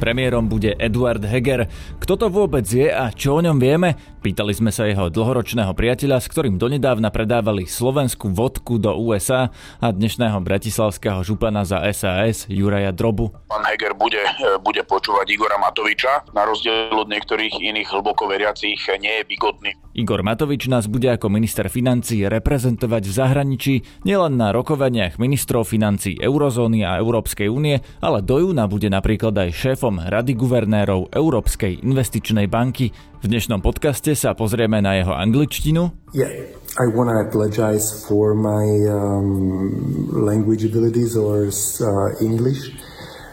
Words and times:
Premiérom 0.00 0.48
bude 0.48 0.72
Eduard 0.80 1.20
Heger. 1.20 1.68
Kto 2.00 2.16
to 2.16 2.26
vôbec 2.32 2.64
je 2.64 2.88
a 2.88 3.12
čo 3.12 3.36
o 3.36 3.44
ňom 3.44 3.60
vieme? 3.60 4.00
Pýtali 4.24 4.56
sme 4.56 4.72
sa 4.72 4.88
jeho 4.88 5.12
dlhoročného 5.12 5.76
priateľa, 5.76 6.24
s 6.24 6.28
ktorým 6.32 6.56
donedávna 6.56 7.12
predávali 7.12 7.68
slovenskú 7.68 8.32
vodku 8.32 8.80
do 8.80 8.96
USA 8.96 9.52
a 9.76 9.86
dnešného 9.92 10.40
bratislavského 10.40 11.20
župana 11.20 11.68
za 11.68 11.84
SAS 11.92 12.48
Juraja 12.48 12.96
Drobu. 12.96 13.32
Pán 13.52 13.64
Heger 13.68 13.92
bude, 13.92 14.20
bude 14.64 14.80
počúvať 14.88 15.28
Igora 15.36 15.60
Matoviča. 15.60 16.32
Na 16.32 16.48
rozdiel 16.48 16.96
od 16.96 17.08
niektorých 17.12 17.60
iných 17.60 17.92
hlboko 17.92 18.24
veriacich 18.24 18.80
nie 18.96 19.20
je 19.20 19.24
bigotný. 19.28 19.76
Igor 19.90 20.22
Matovič 20.22 20.70
nás 20.70 20.86
bude 20.86 21.10
ako 21.10 21.28
minister 21.28 21.66
financí 21.66 22.22
reprezentovať 22.24 23.02
v 23.04 23.12
zahraničí 23.12 23.74
nielen 24.06 24.38
na 24.38 24.54
rokovaniach 24.54 25.18
ministrov 25.18 25.66
financí 25.66 26.14
Eurozóny 26.14 26.86
a 26.86 26.96
Európskej 27.02 27.50
únie, 27.50 27.82
ale 27.98 28.22
do 28.22 28.38
júna 28.38 28.70
bude 28.70 28.86
napríklad 28.86 29.34
aj 29.34 29.50
šéfom 29.50 29.89
Rady 29.98 30.38
guvernérov 30.38 31.10
Európskej 31.10 31.82
investičnej 31.82 32.46
banky. 32.46 32.94
V 33.18 33.26
dnešnom 33.26 33.58
podcaste 33.58 34.14
sa 34.14 34.38
pozrieme 34.38 34.78
na 34.78 35.00
jeho 35.00 35.10
angličtinu. 35.10 35.90
Yeah, 36.14 36.30
I 36.78 36.86
want 36.92 37.10
to 37.10 37.18
apologize 37.18 38.06
for 38.06 38.38
my 38.38 38.62
um, 38.86 40.06
language 40.14 40.62
abilities 40.62 41.18
or 41.18 41.50
uh, 41.50 42.14
English. 42.22 42.70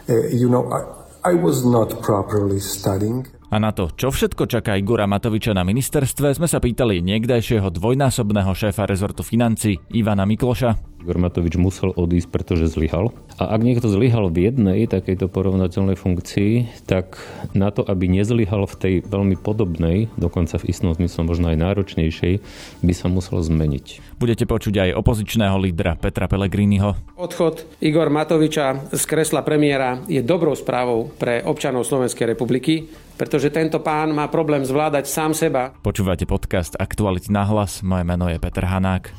Uh, 0.09 0.31
you 0.33 0.49
know, 0.49 0.65
I, 0.73 0.81
I 1.29 1.33
was 1.37 1.61
not 1.61 2.01
properly 2.01 2.57
studying. 2.57 3.29
A 3.47 3.63
na 3.63 3.71
to, 3.71 3.87
čo 3.95 4.11
všetko 4.11 4.43
čaká 4.43 4.75
Igora 4.75 5.07
Matoviča 5.07 5.55
na 5.55 5.63
ministerstve, 5.63 6.35
sme 6.35 6.51
sa 6.51 6.59
pýtali 6.59 6.99
niekdajšieho 6.99 7.71
dvojnásobného 7.71 8.51
šéfa 8.51 8.83
rezortu 8.83 9.23
financí 9.23 9.79
Ivana 9.95 10.27
Mikloša. 10.27 10.99
Igor 10.99 11.23
Matovič 11.23 11.55
musel 11.55 11.95
odísť, 11.95 12.27
pretože 12.27 12.67
zlyhal. 12.67 13.15
A 13.39 13.55
ak 13.55 13.63
niekto 13.63 13.87
zlyhal 13.87 14.27
v 14.27 14.51
jednej 14.51 14.91
takejto 14.91 15.31
porovnateľnej 15.31 15.95
funkcii, 15.95 16.83
tak 16.83 17.23
na 17.55 17.71
to, 17.71 17.87
aby 17.87 18.11
nezlyhal 18.11 18.67
v 18.67 18.75
tej 18.75 18.93
veľmi 19.07 19.39
podobnej, 19.39 20.11
dokonca 20.19 20.59
v 20.59 20.67
istom 20.67 20.91
zmysle 20.91 21.23
možno 21.23 21.47
aj 21.47 21.63
náročnejšej, 21.63 22.43
by 22.83 22.93
sa 22.97 23.07
musel 23.07 23.39
zmeniť. 23.39 24.19
Budete 24.19 24.43
počuť 24.43 24.91
aj 24.91 24.99
opozičného 24.99 25.55
lídra 25.55 25.95
Petra 25.95 26.27
Pellegriniho. 26.27 27.15
Odchod 27.15 27.63
Igor 27.79 28.11
Matoviča 28.11 28.91
z 28.91 29.03
kresla 29.07 29.47
premiéra 29.47 30.03
je 30.11 30.19
dobrou 30.19 30.57
správou 30.59 31.07
pre 31.15 31.39
občanov 31.47 31.87
Slovenskej 31.87 32.35
republiky, 32.35 32.91
pretože 33.17 33.49
tento 33.49 33.81
pán 33.81 34.13
má 34.13 34.29
problém 34.29 34.61
zvládať 34.61 35.09
sám 35.09 35.33
seba. 35.33 35.73
Počúvate 35.81 36.29
podcast 36.29 36.77
Aktuality 36.77 37.33
na 37.33 37.41
hlas, 37.49 37.81
moje 37.81 38.05
meno 38.05 38.29
je 38.29 38.37
Peter 38.37 38.69
Hanák. 38.69 39.09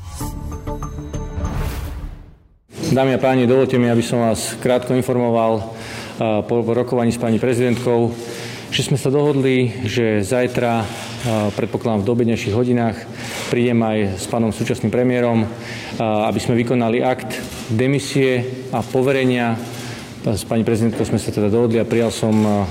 Dámy 2.89 3.13
a 3.13 3.19
páni, 3.21 3.45
dovolte 3.45 3.75
mi, 3.75 3.91
aby 3.91 4.01
som 4.01 4.23
vás 4.23 4.55
krátko 4.63 4.95
informoval 4.95 5.75
po 6.47 6.63
rokovaní 6.63 7.11
s 7.11 7.21
pani 7.21 7.37
prezidentkou, 7.37 8.15
že 8.71 8.81
sme 8.87 8.97
sa 8.97 9.13
dohodli, 9.13 9.83
že 9.85 10.23
zajtra, 10.25 10.87
predpokladám 11.53 12.01
v 12.01 12.09
dobednejších 12.09 12.55
hodinách, 12.55 12.97
prídem 13.51 13.77
aj 13.83 13.97
s 14.17 14.25
pánom 14.31 14.49
súčasným 14.49 14.89
premiérom, 14.89 15.43
aby 15.99 16.39
sme 16.41 16.57
vykonali 16.57 17.03
akt 17.03 17.35
demisie 17.69 18.47
a 18.71 18.79
poverenia. 18.79 19.59
S 20.25 20.47
pani 20.47 20.63
prezidentkou 20.65 21.05
sme 21.05 21.21
sa 21.21 21.29
teda 21.29 21.51
dohodli 21.51 21.77
a 21.77 21.85
prijal 21.85 22.09
som 22.09 22.65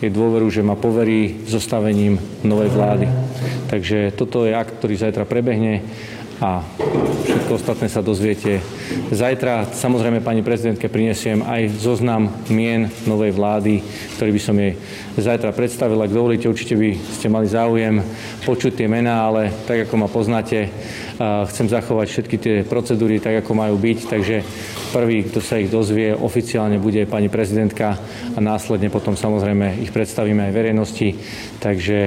jej 0.00 0.10
dôveru, 0.10 0.48
že 0.48 0.64
ma 0.64 0.74
poverí 0.80 1.44
zostavením 1.44 2.16
novej 2.42 2.72
vlády. 2.72 3.06
Takže 3.68 4.16
toto 4.16 4.48
je 4.48 4.56
akt, 4.56 4.80
ktorý 4.80 4.96
zajtra 4.96 5.28
prebehne 5.28 5.84
a 6.40 6.64
všetko 7.20 7.52
ostatné 7.52 7.92
sa 7.92 8.00
dozviete 8.00 8.64
zajtra. 9.12 9.68
Samozrejme 9.68 10.24
pani 10.24 10.40
prezidentke 10.40 10.88
prinesiem 10.88 11.44
aj 11.44 11.68
zoznam 11.76 12.32
mien 12.48 12.88
novej 13.04 13.36
vlády, 13.36 13.84
ktorý 14.16 14.30
by 14.32 14.40
som 14.40 14.56
jej 14.56 14.72
zajtra 15.20 15.52
predstavil. 15.52 16.00
Ak 16.00 16.08
dovolíte, 16.08 16.48
určite 16.48 16.80
by 16.80 16.96
ste 16.96 17.28
mali 17.28 17.44
záujem 17.44 18.00
počuť 18.48 18.72
tie 18.72 18.88
mená, 18.88 19.28
ale 19.28 19.52
tak 19.68 19.84
ako 19.84 19.94
ma 20.00 20.08
poznáte, 20.08 20.72
chcem 21.20 21.68
zachovať 21.68 22.06
všetky 22.08 22.36
tie 22.40 22.56
procedúry 22.64 23.20
tak, 23.20 23.44
ako 23.44 23.52
majú 23.52 23.76
byť. 23.76 23.98
Takže 24.08 24.36
prvý, 24.96 25.28
kto 25.28 25.44
sa 25.44 25.60
ich 25.60 25.68
dozvie 25.68 26.16
oficiálne, 26.16 26.80
bude 26.80 27.04
pani 27.04 27.28
prezidentka 27.28 28.00
a 28.32 28.38
následne 28.40 28.88
potom 28.88 29.12
samozrejme 29.12 29.84
ich 29.84 29.92
predstavíme 29.92 30.48
aj 30.48 30.56
verejnosti. 30.56 31.08
Takže 31.60 31.98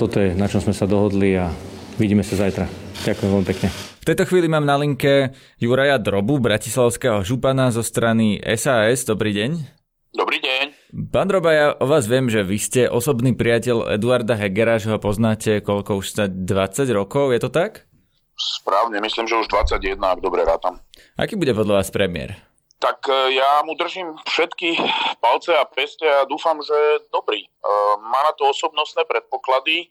toto 0.00 0.16
je, 0.16 0.32
na 0.32 0.48
čom 0.48 0.64
sme 0.64 0.72
sa 0.72 0.88
dohodli 0.88 1.36
a 1.36 1.52
vidíme 2.00 2.24
sa 2.24 2.40
zajtra. 2.40 2.85
Ďakujem 3.04 3.30
veľmi 3.34 3.48
pekne. 3.50 3.68
V 4.00 4.04
tejto 4.06 4.24
chvíli 4.24 4.46
mám 4.46 4.62
na 4.62 4.78
linke 4.78 5.34
Juraja 5.58 5.98
Drobu, 5.98 6.38
bratislavského 6.38 7.26
župana 7.26 7.74
zo 7.74 7.82
strany 7.82 8.38
SAS. 8.54 9.02
Dobrý 9.02 9.34
deň. 9.34 9.50
Dobrý 10.16 10.38
deň. 10.40 10.64
Pán 11.12 11.28
Droba, 11.28 11.50
ja 11.52 11.66
o 11.76 11.84
vás 11.84 12.08
viem, 12.08 12.32
že 12.32 12.40
vy 12.40 12.56
ste 12.56 12.82
osobný 12.88 13.36
priateľ 13.36 13.98
Eduarda 14.00 14.38
Hegera, 14.38 14.80
že 14.80 14.88
ho 14.88 14.96
poznáte 14.96 15.60
koľko 15.60 16.00
už 16.00 16.32
20 16.32 16.46
rokov, 16.96 17.36
je 17.36 17.40
to 17.44 17.50
tak? 17.52 17.84
Správne, 18.36 19.00
myslím, 19.04 19.28
že 19.28 19.36
už 19.36 19.48
21, 19.48 19.96
ak 20.00 20.20
dobre 20.24 20.44
rátam. 20.44 20.80
Aký 21.16 21.36
bude 21.36 21.56
podľa 21.56 21.84
vás 21.84 21.88
premiér? 21.92 22.36
Tak 22.76 23.08
e, 23.08 23.40
ja 23.40 23.64
mu 23.64 23.72
držím 23.72 24.12
všetky 24.28 24.76
palce 25.24 25.56
a 25.56 25.64
peste 25.64 26.04
a 26.04 26.28
dúfam, 26.28 26.60
že 26.60 26.76
dobrý. 27.08 27.44
E, 27.44 27.48
má 28.04 28.20
na 28.28 28.36
to 28.36 28.52
osobnostné 28.52 29.08
predpoklady, 29.08 29.88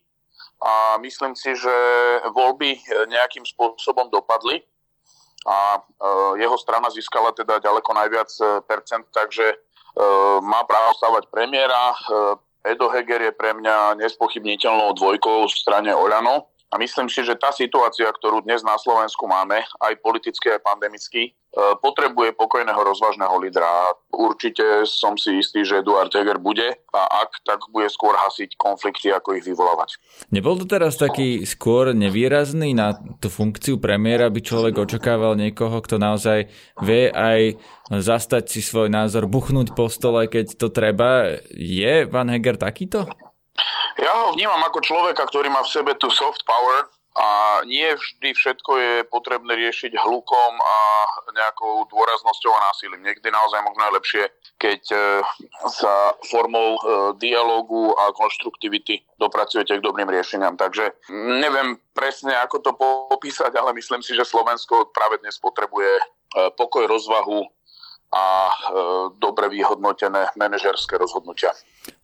a 0.66 0.98
myslím 0.98 1.38
si, 1.38 1.54
že 1.54 1.76
voľby 2.34 2.74
e, 2.74 2.80
nejakým 3.06 3.46
spôsobom 3.46 4.10
dopadli 4.10 4.66
a 5.46 5.78
e, 5.78 5.80
jeho 6.42 6.58
strana 6.58 6.90
získala 6.90 7.38
teda 7.38 7.62
ďaleko 7.62 7.94
najviac 7.94 8.30
e, 8.42 8.44
percent, 8.66 9.06
takže 9.14 9.62
má 10.44 10.60
právo 10.68 10.92
stavať 11.00 11.32
premiéra. 11.32 11.96
Edo 12.68 12.92
Heger 12.92 13.32
je 13.32 13.32
pre 13.32 13.56
mňa 13.56 13.96
nespochybniteľnou 13.96 14.92
dvojkou 14.92 15.48
v 15.48 15.56
strane 15.56 15.96
Oľano 15.96 16.52
a 16.74 16.82
myslím 16.82 17.08
si, 17.08 17.22
že 17.22 17.38
tá 17.38 17.54
situácia, 17.54 18.10
ktorú 18.10 18.42
dnes 18.42 18.66
na 18.66 18.76
Slovensku 18.76 19.30
máme, 19.30 19.62
aj 19.80 19.94
politicky, 20.02 20.50
aj 20.50 20.66
pandemicky, 20.66 21.30
e, 21.30 21.32
potrebuje 21.78 22.34
pokojného 22.34 22.82
rozvážneho 22.82 23.32
lídra. 23.38 23.94
Určite 24.10 24.84
som 24.90 25.14
si 25.14 25.40
istý, 25.40 25.62
že 25.62 25.86
Eduard 25.86 26.10
Heger 26.10 26.42
bude 26.42 26.66
a 26.90 27.02
ak, 27.22 27.46
tak 27.46 27.60
bude 27.70 27.86
skôr 27.88 28.18
hasiť 28.18 28.58
konflikty, 28.58 29.14
ako 29.14 29.38
ich 29.38 29.46
vyvolávať. 29.46 30.02
Nebol 30.34 30.58
to 30.58 30.66
teraz 30.66 30.98
taký 30.98 31.46
skôr 31.46 31.94
nevýrazný 31.94 32.74
na 32.74 32.98
tú 33.22 33.30
funkciu 33.30 33.78
premiéra, 33.78 34.34
by 34.34 34.42
človek 34.42 34.76
očakával 34.82 35.38
niekoho, 35.38 35.80
kto 35.86 36.02
naozaj 36.02 36.50
vie 36.82 37.14
aj 37.14 37.62
zastať 37.94 38.50
si 38.50 38.66
svoj 38.66 38.90
názor, 38.90 39.30
buchnúť 39.30 39.78
po 39.78 39.86
stole, 39.88 40.26
keď 40.26 40.58
to 40.58 40.74
treba. 40.74 41.38
Je 41.54 42.10
Van 42.10 42.28
Heger 42.28 42.58
takýto? 42.58 43.06
Ja 43.96 44.12
ho 44.12 44.36
vnímam 44.36 44.60
ako 44.68 44.84
človeka, 44.84 45.24
ktorý 45.28 45.48
má 45.48 45.64
v 45.64 45.72
sebe 45.72 45.96
tú 45.96 46.12
soft 46.12 46.44
power 46.44 46.92
a 47.16 47.64
nie 47.64 47.88
vždy 47.96 48.36
všetko 48.36 48.72
je 48.76 48.94
potrebné 49.08 49.56
riešiť 49.56 49.96
hlukom 49.96 50.54
a 50.60 50.78
nejakou 51.32 51.88
dôraznosťou 51.88 52.52
a 52.52 52.64
násilím. 52.68 53.08
Niekdy 53.08 53.32
naozaj 53.32 53.64
možno 53.64 53.82
je 53.88 53.96
lepšie, 53.96 54.24
keď 54.60 54.82
e, 54.92 54.98
sa 55.72 56.12
formou 56.28 56.76
e, 56.76 56.80
dialogu 57.16 57.96
a 57.96 58.12
konštruktivity 58.12 59.00
dopracujete 59.16 59.80
k 59.80 59.86
dobrým 59.86 60.12
riešeniam. 60.12 60.60
Takže 60.60 60.92
neviem 61.40 61.80
presne, 61.96 62.36
ako 62.36 62.60
to 62.60 62.72
popísať, 62.76 63.56
ale 63.56 63.72
myslím 63.80 64.04
si, 64.04 64.12
že 64.12 64.28
Slovensko 64.28 64.92
práve 64.92 65.24
dnes 65.24 65.40
potrebuje 65.40 65.92
e, 65.96 66.04
pokoj, 66.60 66.84
rozvahu 66.84 67.48
a 68.14 68.54
dobre 69.20 69.52
vyhodnotené 69.52 70.32
manažerské 70.40 70.96
rozhodnutia. 70.96 71.52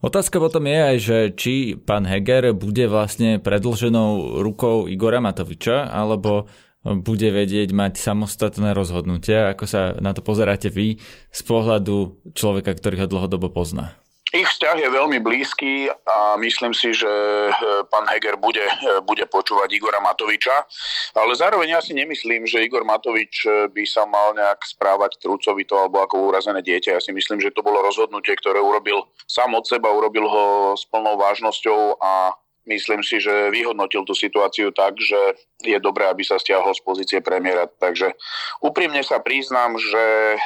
Otázka 0.04 0.42
potom 0.42 0.68
je 0.68 0.80
aj, 0.80 0.98
že 1.00 1.18
či 1.38 1.54
pán 1.78 2.04
Heger 2.04 2.52
bude 2.52 2.90
vlastne 2.90 3.40
predlženou 3.40 4.42
rukou 4.44 4.90
Igora 4.92 5.24
Matoviča, 5.24 5.88
alebo 5.88 6.52
bude 6.82 7.30
vedieť 7.30 7.78
mať 7.78 8.02
samostatné 8.02 8.74
rozhodnutia. 8.74 9.54
Ako 9.54 9.70
sa 9.70 9.94
na 10.02 10.18
to 10.18 10.26
pozeráte 10.26 10.74
vy 10.74 10.98
z 11.30 11.42
pohľadu 11.46 12.18
človeka, 12.34 12.74
ktorý 12.74 13.06
ho 13.06 13.08
dlhodobo 13.08 13.54
pozná? 13.54 14.01
Vzťah 14.72 14.88
je 14.88 15.00
veľmi 15.04 15.20
blízky 15.20 15.92
a 15.92 16.40
myslím 16.40 16.72
si, 16.72 16.96
že 16.96 17.04
e, 17.04 17.52
pán 17.92 18.08
Heger 18.08 18.40
bude, 18.40 18.64
e, 18.64 19.04
bude 19.04 19.28
počúvať 19.28 19.68
Igora 19.68 20.00
Matoviča, 20.00 20.64
ale 21.12 21.36
zároveň 21.36 21.76
ja 21.76 21.84
si 21.84 21.92
nemyslím, 21.92 22.48
že 22.48 22.64
Igor 22.64 22.88
Matovič 22.88 23.44
e, 23.44 23.68
by 23.68 23.84
sa 23.84 24.08
mal 24.08 24.32
nejak 24.32 24.64
správať 24.64 25.20
trúcovito 25.20 25.76
alebo 25.76 26.00
ako 26.00 26.32
urazené 26.32 26.64
dieťa. 26.64 26.96
Ja 26.96 27.04
si 27.04 27.12
myslím, 27.12 27.44
že 27.44 27.52
to 27.52 27.68
bolo 27.68 27.84
rozhodnutie, 27.84 28.32
ktoré 28.40 28.64
urobil 28.64 29.12
sám 29.28 29.60
od 29.60 29.68
seba, 29.68 29.92
urobil 29.92 30.24
ho 30.24 30.72
s 30.80 30.88
plnou 30.88 31.20
vážnosťou 31.20 32.00
a 32.00 32.32
myslím 32.70 33.02
si, 33.02 33.18
že 33.18 33.50
vyhodnotil 33.50 34.06
tú 34.06 34.14
situáciu 34.14 34.70
tak, 34.70 34.98
že 35.02 35.18
je 35.62 35.78
dobré, 35.82 36.06
aby 36.10 36.22
sa 36.22 36.38
stiahol 36.38 36.74
z 36.74 36.82
pozície 36.86 37.20
premiéra. 37.22 37.66
Takže 37.66 38.14
úprimne 38.62 39.02
sa 39.02 39.22
priznám, 39.22 39.78
že 39.78 40.06
e, 40.36 40.40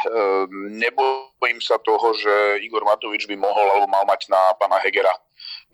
nebojím 0.79 1.59
sa 1.59 1.79
toho, 1.79 2.15
že 2.15 2.63
Igor 2.63 2.87
Matovič 2.87 3.27
by 3.27 3.35
mohol 3.35 3.67
alebo 3.75 3.87
mal 3.91 4.07
mať 4.07 4.31
na 4.31 4.55
pána 4.55 4.79
Hegera 4.79 5.11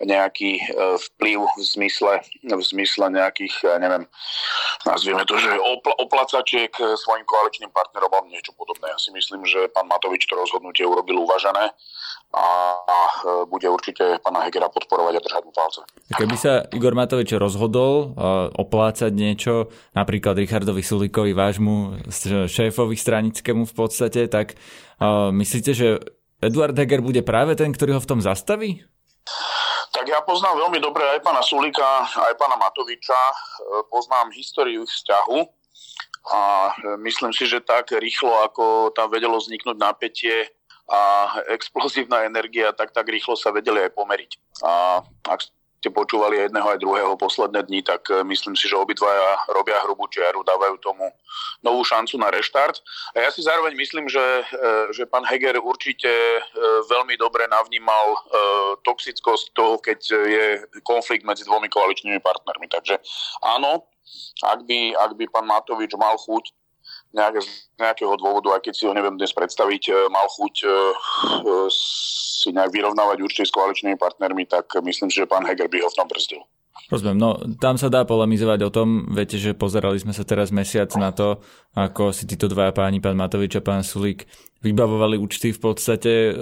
nejaký 0.02 0.58
e, 0.58 0.64
vplyv 0.98 1.46
v 1.46 1.62
zmysle, 1.62 2.14
v 2.42 2.64
zmysle 2.66 3.06
nejakých, 3.14 3.54
ja 3.62 3.78
neviem, 3.78 4.10
nazvieme 4.86 5.22
to, 5.30 5.38
že 5.38 5.54
opl- 5.62 5.94
oplacačiek 6.02 6.74
svojim 6.74 7.26
koaličným 7.26 7.70
partnerom 7.70 8.10
alebo 8.10 8.34
niečo 8.34 8.54
podobné. 8.58 8.90
Ja 8.90 8.98
si 8.98 9.14
myslím, 9.14 9.46
že 9.46 9.70
pán 9.70 9.86
Matovič 9.86 10.26
to 10.26 10.34
rozhodnutie 10.34 10.86
urobil 10.86 11.22
uvažené 11.22 11.70
a, 12.32 12.46
a 12.88 12.98
bude 13.52 13.68
určite 13.68 14.20
pána 14.24 14.48
Hegera 14.48 14.72
podporovať 14.72 15.14
a 15.20 15.22
držať 15.22 15.42
mu 15.44 15.52
palce. 15.52 15.80
Keby 16.16 16.36
sa 16.40 16.64
Igor 16.72 16.96
Matovič 16.96 17.36
rozhodol 17.36 18.16
uh, 18.16 18.48
oplácať 18.56 19.12
niečo, 19.12 19.68
napríklad 19.92 20.40
Richardovi 20.40 20.80
Sulikovi, 20.80 21.36
vášmu 21.36 22.08
šéfovi 22.48 22.96
stranickému 22.96 23.68
v 23.68 23.74
podstate, 23.76 24.32
tak 24.32 24.56
uh, 25.04 25.30
myslíte, 25.36 25.72
že 25.76 25.88
Eduard 26.42 26.74
Heger 26.74 27.06
bude 27.06 27.22
práve 27.22 27.54
ten, 27.54 27.70
ktorý 27.70 28.00
ho 28.00 28.02
v 28.02 28.10
tom 28.10 28.20
zastaví? 28.24 28.82
Tak 29.92 30.10
ja 30.10 30.24
poznám 30.26 30.58
veľmi 30.58 30.82
dobre 30.82 31.06
aj 31.06 31.22
pána 31.22 31.46
Sulika, 31.46 32.08
aj 32.08 32.34
pána 32.40 32.58
Matoviča. 32.58 33.14
E, 33.14 33.36
poznám 33.92 34.34
históriu 34.34 34.82
ich 34.82 34.90
vzťahu 34.90 35.40
a 36.32 36.40
myslím 37.06 37.30
si, 37.36 37.46
že 37.46 37.62
tak 37.62 37.94
rýchlo, 37.94 38.32
ako 38.46 38.96
tam 38.98 39.14
vedelo 39.14 39.38
vzniknúť 39.38 39.78
napätie 39.78 40.50
a 40.90 41.00
explozívna 41.52 42.26
energia, 42.26 42.74
tak 42.74 42.96
tak 42.96 43.06
rýchlo 43.10 43.38
sa 43.38 43.54
vedeli 43.54 43.84
aj 43.86 43.92
pomeriť. 43.94 44.32
A 44.66 45.04
ak 45.30 45.40
ste 45.82 45.90
počúvali 45.90 46.38
jedného 46.38 46.70
aj 46.70 46.78
druhého 46.78 47.18
posledné 47.18 47.66
dni, 47.66 47.82
tak 47.82 48.06
e, 48.14 48.22
myslím 48.30 48.54
si, 48.54 48.70
že 48.70 48.78
obidvaja 48.78 49.50
robia 49.50 49.82
hrubú 49.82 50.06
čiaru, 50.14 50.46
dávajú 50.46 50.78
tomu 50.78 51.10
novú 51.66 51.82
šancu 51.82 52.22
na 52.22 52.30
reštart. 52.30 52.78
A 53.18 53.26
ja 53.26 53.34
si 53.34 53.42
zároveň 53.42 53.74
myslím, 53.74 54.06
že, 54.06 54.22
e, 54.22 54.94
že 54.94 55.10
pán 55.10 55.26
Heger 55.26 55.58
určite 55.58 56.14
e, 56.14 56.40
veľmi 56.86 57.18
dobre 57.18 57.50
navnímal 57.50 58.14
toxickosť 58.86 59.58
toho, 59.58 59.82
keď 59.82 60.00
je 60.06 60.46
konflikt 60.86 61.26
medzi 61.26 61.42
dvomi 61.50 61.66
koaličnými 61.66 62.22
partnermi. 62.22 62.70
Takže 62.70 63.02
áno, 63.42 63.90
ak 64.46 64.62
by, 64.70 64.94
ak 64.94 65.12
by 65.18 65.26
pán 65.34 65.50
Matovič 65.50 65.98
mal 65.98 66.14
chuť 66.22 66.61
nejak, 67.12 67.44
z 67.44 67.50
nejakého 67.80 68.16
dôvodu, 68.18 68.56
aj 68.56 68.62
keď 68.68 68.74
si 68.74 68.84
ho 68.88 68.94
neviem 68.96 69.16
dnes 69.20 69.32
predstaviť, 69.36 70.12
mal 70.12 70.28
chuť 70.32 70.54
si 71.72 72.50
nejak 72.50 72.72
vyrovnávať 72.74 73.18
určite 73.22 73.46
s 73.48 73.56
koaličnými 73.56 74.00
partnermi, 74.02 74.50
tak 74.50 74.72
myslím 74.82 75.14
že 75.14 75.30
pán 75.30 75.46
Heger 75.46 75.70
by 75.70 75.78
ho 75.84 75.90
v 75.92 75.98
tom 75.98 76.08
brzdil. 76.10 76.42
Rozumiem, 76.90 77.20
no 77.20 77.36
tam 77.60 77.76
sa 77.76 77.92
dá 77.92 78.08
polemizovať 78.08 78.60
o 78.68 78.74
tom, 78.74 79.12
viete, 79.12 79.36
že 79.36 79.56
pozerali 79.56 80.00
sme 80.00 80.16
sa 80.16 80.24
teraz 80.24 80.50
mesiac 80.52 80.92
na 81.00 81.12
to, 81.12 81.44
ako 81.76 82.16
si 82.16 82.28
títo 82.28 82.52
dvaja 82.52 82.72
páni, 82.76 83.04
pán 83.04 83.16
Matovič 83.16 83.60
a 83.60 83.64
pán 83.64 83.84
Sulík, 83.84 84.28
vybavovali 84.64 85.16
účty 85.20 85.52
v 85.52 85.60
podstate 85.62 86.32
e, 86.32 86.34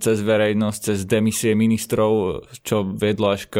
cez 0.00 0.18
verejnosť, 0.24 0.78
cez 0.82 0.98
demisie 1.06 1.52
ministrov, 1.52 2.42
čo 2.64 2.82
viedlo 2.84 3.34
až 3.34 3.48
k 3.50 3.56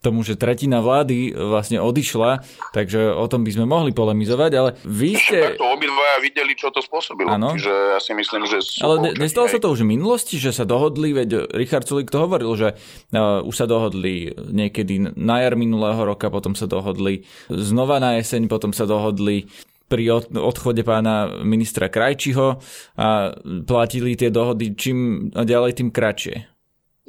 tomu, 0.00 0.24
že 0.24 0.32
tretina 0.32 0.80
vlády 0.80 1.36
vlastne 1.36 1.76
odišla, 1.76 2.40
takže 2.72 3.12
o 3.12 3.26
tom 3.28 3.44
by 3.44 3.52
sme 3.52 3.68
mohli 3.68 3.92
polemizovať, 3.92 4.50
ale 4.56 4.70
vy 4.88 5.12
ste... 5.12 5.52
Tak 5.52 5.60
to 5.60 5.68
obidvaja 5.68 6.16
videli, 6.24 6.56
čo 6.56 6.72
to 6.72 6.80
spôsobilo. 6.80 7.28
Áno. 7.28 7.52
Čiže 7.52 7.72
ja 7.96 8.00
si 8.00 8.12
myslím, 8.16 8.48
že... 8.48 8.64
Sú 8.64 8.80
ale 8.80 9.12
nestalo 9.12 9.46
sa 9.52 9.60
to 9.60 9.68
už 9.68 9.84
v 9.84 9.92
minulosti, 9.92 10.40
že 10.40 10.56
sa 10.56 10.64
dohodli, 10.64 11.12
veď 11.12 11.52
Richard 11.52 11.84
Sulik 11.84 12.08
to 12.08 12.24
hovoril, 12.24 12.48
že 12.56 12.80
uh, 13.12 13.44
už 13.44 13.54
sa 13.54 13.68
dohodli 13.68 14.32
niekedy 14.32 15.12
na 15.20 15.44
jar 15.44 15.52
minulého 15.60 16.00
roka, 16.00 16.32
potom 16.32 16.56
sa 16.56 16.64
dohodli 16.64 17.28
znova 17.52 18.00
na 18.00 18.16
jeseň, 18.16 18.48
potom 18.48 18.72
sa 18.72 18.88
dohodli 18.88 19.52
pri 19.90 20.22
odchode 20.32 20.86
pána 20.86 21.42
ministra 21.42 21.90
Krajčiho 21.90 22.62
a 22.94 23.34
platili 23.66 24.14
tie 24.14 24.30
dohody 24.30 24.78
čím 24.78 25.28
ďalej, 25.34 25.82
tým 25.82 25.90
kratšie. 25.90 26.59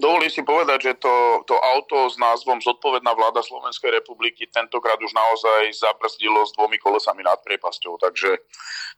Dovolím 0.02 0.34
si 0.34 0.42
povedať, 0.42 0.80
že 0.82 0.94
to, 0.98 1.46
to 1.46 1.54
auto 1.54 2.10
s 2.10 2.18
názvom 2.18 2.58
Zodpovedná 2.58 3.14
vláda 3.14 3.46
Slovenskej 3.46 4.02
republiky 4.02 4.50
tentokrát 4.50 4.98
už 4.98 5.14
naozaj 5.14 5.78
zabrzdilo 5.78 6.42
s 6.42 6.58
dvomi 6.58 6.82
kolesami 6.82 7.22
nad 7.22 7.38
priepasťou, 7.46 8.02
takže, 8.02 8.42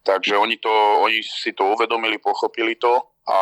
takže 0.00 0.40
oni, 0.40 0.56
to, 0.56 0.72
oni 1.04 1.20
si 1.20 1.52
to 1.52 1.76
uvedomili, 1.76 2.16
pochopili 2.16 2.80
to 2.80 3.04
a 3.28 3.38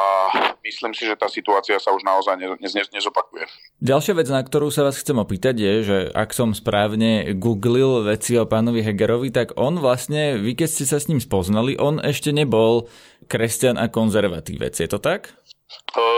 myslím 0.66 0.90
si, 0.90 1.06
že 1.06 1.14
tá 1.14 1.30
situácia 1.30 1.78
sa 1.78 1.94
už 1.94 2.02
naozaj 2.02 2.34
ne, 2.34 2.58
ne, 2.58 2.82
nezopakuje. 2.98 3.46
Ďalšia 3.78 4.14
vec, 4.18 4.26
na 4.30 4.42
ktorú 4.42 4.70
sa 4.74 4.82
vás 4.82 4.98
chcem 4.98 5.18
opýtať 5.18 5.54
je, 5.58 5.72
že 5.86 5.96
ak 6.10 6.34
som 6.34 6.54
správne 6.54 7.30
googlil 7.38 8.02
veci 8.02 8.34
o 8.38 8.46
pánovi 8.46 8.82
Hegerovi, 8.82 9.30
tak 9.30 9.54
on 9.54 9.78
vlastne, 9.78 10.34
vy 10.38 10.58
keď 10.58 10.66
ste 10.70 10.84
sa 10.86 10.98
s 10.98 11.06
ním 11.06 11.22
spoznali, 11.22 11.78
on 11.78 12.02
ešte 12.02 12.34
nebol 12.34 12.90
kresťan 13.30 13.78
a 13.78 13.86
konzervatívec, 13.86 14.74
je 14.74 14.90
to 14.90 14.98
tak? 14.98 15.34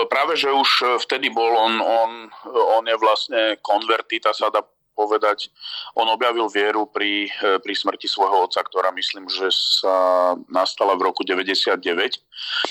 Práve, 0.07 0.39
že 0.39 0.55
už 0.55 0.71
e, 0.83 0.85
vtedy 1.03 1.35
bol 1.35 1.51
on, 1.51 1.83
on, 1.83 2.11
on 2.79 2.85
je 2.87 2.97
vlastne 2.99 3.59
konvertita, 3.59 4.31
sa 4.31 4.51
dá 4.51 4.63
povedať. 4.95 5.51
On 5.99 6.07
objavil 6.07 6.47
vieru 6.47 6.87
pri, 6.87 7.27
e, 7.27 7.59
pri 7.59 7.75
smrti 7.75 8.07
svojho 8.07 8.47
otca, 8.47 8.63
ktorá 8.63 8.95
myslím, 8.95 9.27
že 9.27 9.51
sa 9.51 10.33
nastala 10.47 10.95
v 10.95 11.11
roku 11.11 11.27
99. 11.27 11.83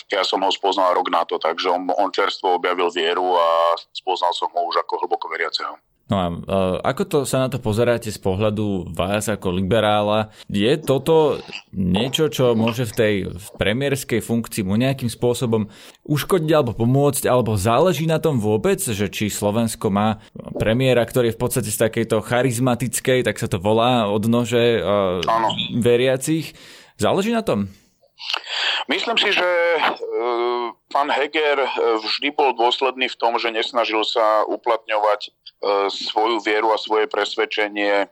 Ja 0.09 0.23
som 0.23 0.41
ho 0.41 0.51
spoznal 0.51 0.95
rok 0.95 1.11
na 1.11 1.27
to, 1.27 1.35
takže 1.35 1.67
on, 1.67 1.91
on 1.99 2.09
čerstvo 2.15 2.55
objavil 2.55 2.87
vieru 2.89 3.35
a 3.35 3.75
spoznal 3.91 4.31
som 4.31 4.47
ho 4.55 4.63
už 4.71 4.79
ako 4.87 5.03
hlboko 5.03 5.27
veriaceho. 5.27 5.75
No 6.11 6.15
a 6.19 6.25
uh, 6.27 6.35
ako 6.83 7.03
to 7.07 7.17
sa 7.23 7.39
na 7.39 7.47
to 7.47 7.63
pozeráte 7.63 8.11
z 8.11 8.19
pohľadu 8.19 8.91
vás 8.91 9.31
ako 9.31 9.55
liberála? 9.55 10.35
Je 10.51 10.75
toto 10.75 11.39
niečo, 11.71 12.27
čo 12.27 12.51
môže 12.59 12.83
v 12.91 12.93
tej 12.93 13.13
premiérskej 13.55 14.19
funkcii 14.19 14.67
mu 14.67 14.75
nejakým 14.75 15.07
spôsobom 15.07 15.71
uškodiť 16.03 16.51
alebo 16.51 16.75
pomôcť, 16.75 17.23
alebo 17.23 17.55
záleží 17.55 18.03
na 18.03 18.19
tom 18.19 18.35
vôbec, 18.35 18.83
že 18.83 19.07
či 19.07 19.31
Slovensko 19.31 19.87
má 19.87 20.19
premiéra, 20.59 21.07
ktorý 21.07 21.31
je 21.31 21.37
v 21.39 21.41
podstate 21.41 21.71
z 21.71 21.79
takejto 21.87 22.19
charizmatickej, 22.19 23.23
tak 23.23 23.39
sa 23.39 23.47
to 23.47 23.63
volá, 23.63 24.11
odnože 24.11 24.83
uh, 24.83 25.23
veriacich. 25.79 26.51
Záleží 26.99 27.31
na 27.31 27.47
tom? 27.47 27.71
Myslím 28.91 29.17
si, 29.17 29.31
že 29.31 29.43
e, 29.43 29.79
pán 30.91 31.09
Heger 31.09 31.63
e, 31.63 31.69
vždy 32.01 32.33
bol 32.33 32.53
dôsledný 32.53 33.09
v 33.09 33.19
tom, 33.19 33.37
že 33.37 33.53
nesnažil 33.53 34.01
sa 34.05 34.45
uplatňovať 34.45 35.21
e, 35.27 35.29
svoju 35.89 36.43
vieru 36.43 36.73
a 36.73 36.81
svoje 36.81 37.07
presvedčenie 37.09 38.09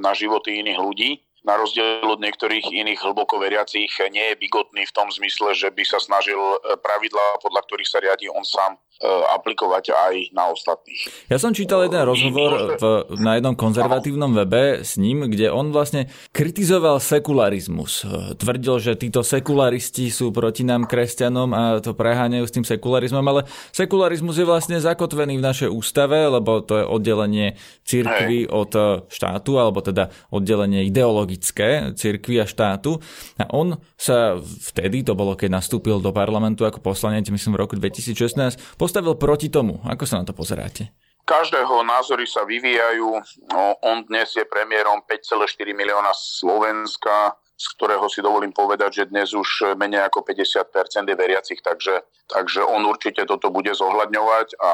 na 0.00 0.16
životy 0.16 0.56
iných 0.56 0.80
ľudí 0.80 1.20
na 1.44 1.56
rozdiel 1.56 2.04
od 2.04 2.20
niektorých 2.20 2.68
iných 2.68 3.00
hlboko 3.00 3.40
veriacich, 3.40 3.88
nie 4.12 4.32
je 4.32 4.36
bigotný 4.36 4.84
v 4.84 4.92
tom 4.92 5.08
zmysle, 5.08 5.56
že 5.56 5.72
by 5.72 5.82
sa 5.88 5.96
snažil 5.96 6.36
e, 6.36 6.76
pravidlá, 6.76 7.40
podľa 7.40 7.60
ktorých 7.64 7.88
sa 7.88 7.98
riadi 8.04 8.28
on 8.28 8.44
sám, 8.44 8.76
e, 8.76 9.08
aplikovať 9.08 9.88
aj 9.88 10.14
na 10.36 10.52
ostatných. 10.52 11.00
Ja 11.32 11.40
som 11.40 11.56
čítal 11.56 11.88
jeden 11.88 12.04
rozhovor 12.04 12.76
v, 12.76 12.84
na 13.16 13.40
jednom 13.40 13.56
konzervatívnom 13.56 14.36
webe 14.36 14.84
s 14.84 15.00
ním, 15.00 15.32
kde 15.32 15.48
on 15.48 15.72
vlastne 15.72 16.12
kritizoval 16.36 17.00
sekularizmus. 17.00 18.04
E, 18.04 18.36
tvrdil, 18.36 18.76
že 18.76 19.00
títo 19.00 19.24
sekularisti 19.24 20.12
sú 20.12 20.36
proti 20.36 20.68
nám 20.68 20.84
kresťanom 20.84 21.48
a 21.56 21.62
to 21.80 21.96
preháňajú 21.96 22.44
s 22.44 22.52
tým 22.52 22.66
sekularizmom, 22.68 23.24
ale 23.24 23.48
sekularizmus 23.72 24.36
je 24.36 24.44
vlastne 24.44 24.76
zakotvený 24.76 25.40
v 25.40 25.46
našej 25.48 25.68
ústave, 25.72 26.20
lebo 26.28 26.60
to 26.60 26.76
je 26.76 26.84
oddelenie 26.84 27.56
cirkvy 27.88 28.44
od 28.44 29.08
štátu, 29.08 29.56
alebo 29.56 29.80
teda 29.80 30.12
oddelenie 30.28 30.84
ideológie 30.84 31.29
logické, 31.30 31.94
cirkvi 31.94 32.42
a 32.42 32.46
štátu. 32.50 32.98
A 33.38 33.46
on 33.54 33.78
sa 33.94 34.34
vtedy, 34.42 35.06
to 35.06 35.14
bolo 35.14 35.38
keď 35.38 35.62
nastúpil 35.62 36.02
do 36.02 36.10
parlamentu 36.10 36.66
ako 36.66 36.82
poslanec, 36.82 37.30
myslím 37.30 37.54
v 37.54 37.62
roku 37.62 37.78
2016, 37.78 38.74
postavil 38.74 39.14
proti 39.14 39.46
tomu. 39.46 39.78
Ako 39.86 40.02
sa 40.02 40.18
na 40.18 40.26
to 40.26 40.34
pozeráte? 40.34 40.90
každého 41.30 41.86
názory 41.86 42.26
sa 42.26 42.42
vyvíjajú. 42.42 43.06
No, 43.54 43.78
on 43.86 44.02
dnes 44.10 44.34
je 44.34 44.42
premiérom 44.50 44.98
5,4 45.06 45.46
milióna 45.78 46.10
Slovenska 46.10 47.38
z 47.60 47.66
ktorého 47.76 48.08
si 48.08 48.24
dovolím 48.24 48.56
povedať, 48.56 49.04
že 49.04 49.12
dnes 49.12 49.36
už 49.36 49.76
menej 49.76 50.08
ako 50.08 50.24
50% 50.24 51.04
je 51.04 51.12
veriacich, 51.12 51.60
takže, 51.60 52.08
takže 52.24 52.64
on 52.64 52.88
určite 52.88 53.28
toto 53.28 53.52
bude 53.52 53.68
zohľadňovať 53.76 54.56
a 54.56 54.72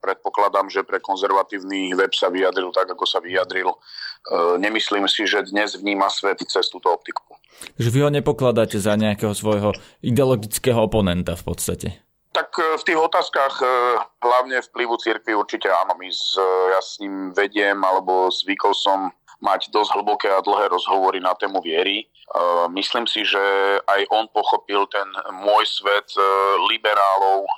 predpokladám, 0.00 0.72
že 0.72 0.88
pre 0.88 1.04
konzervatívny 1.04 1.92
web 1.92 2.16
sa 2.16 2.32
vyjadril 2.32 2.72
tak, 2.72 2.88
ako 2.96 3.04
sa 3.04 3.20
vyjadril. 3.20 3.68
E, 3.68 3.76
nemyslím 4.56 5.04
si, 5.04 5.28
že 5.28 5.44
dnes 5.44 5.76
vníma 5.76 6.08
svet 6.08 6.40
cez 6.48 6.64
túto 6.72 6.88
optiku. 6.88 7.36
Že 7.76 7.92
vy 7.92 7.98
ho 8.00 8.08
nepokladáte 8.08 8.80
za 8.80 8.96
nejakého 8.96 9.36
svojho 9.36 9.76
ideologického 10.00 10.80
oponenta 10.80 11.36
v 11.36 11.44
podstate? 11.44 11.88
Tak 12.32 12.56
e, 12.56 12.80
v 12.80 12.86
tých 12.88 13.00
otázkach 13.04 13.60
e, 13.60 13.68
hlavne 14.24 14.64
vplyvu 14.64 14.96
cirkvi 14.96 15.36
určite 15.36 15.68
áno. 15.68 15.92
My 16.00 16.08
z, 16.08 16.40
ja 16.72 16.80
s 16.80 16.96
ním 17.04 17.36
vediem 17.36 17.84
alebo 17.84 18.32
zvykol 18.32 18.72
som 18.72 19.12
mať 19.44 19.68
dosť 19.68 19.90
hlboké 20.00 20.28
a 20.32 20.40
dlhé 20.40 20.72
rozhovory 20.72 21.20
na 21.20 21.36
tému 21.36 21.60
viery. 21.60 22.08
Myslím 22.72 23.04
si, 23.04 23.22
že 23.28 23.40
aj 23.84 24.08
on 24.08 24.24
pochopil 24.32 24.88
ten 24.88 25.04
môj 25.44 25.68
svet 25.68 26.08
e, 26.16 26.24
liberálov 26.72 27.44
e, 27.44 27.50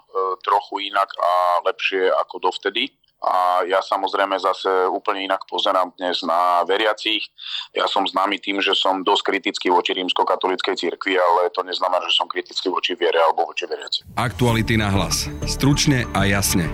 trochu 0.43 0.90
inak 0.90 1.07
a 1.07 1.31
lepšie 1.71 2.11
ako 2.11 2.50
dovtedy. 2.50 2.90
A 3.23 3.64
ja 3.64 3.81
samozrejme 3.81 4.37
zase 4.37 4.69
úplne 4.93 5.25
inak 5.25 5.49
pozerám 5.49 5.95
dnes 5.97 6.21
na 6.21 6.61
veriacich. 6.69 7.25
Ja 7.73 7.88
som 7.88 8.05
známy 8.05 8.43
tým, 8.43 8.61
že 8.61 8.76
som 8.76 9.00
dosť 9.00 9.23
kritický 9.33 9.73
voči 9.73 9.97
rímskokatolíckej 9.97 10.76
cirkvi, 10.76 11.16
ale 11.16 11.49
to 11.55 11.64
neznamená, 11.64 12.05
že 12.11 12.19
som 12.19 12.28
kritický 12.28 12.69
voči 12.69 12.93
viere 12.93 13.16
alebo 13.16 13.49
voči 13.49 13.64
veriacich. 13.64 14.05
Aktuality 14.21 14.76
na 14.76 14.93
hlas. 14.93 15.33
Stručne 15.49 16.05
a 16.12 16.28
jasne. 16.28 16.69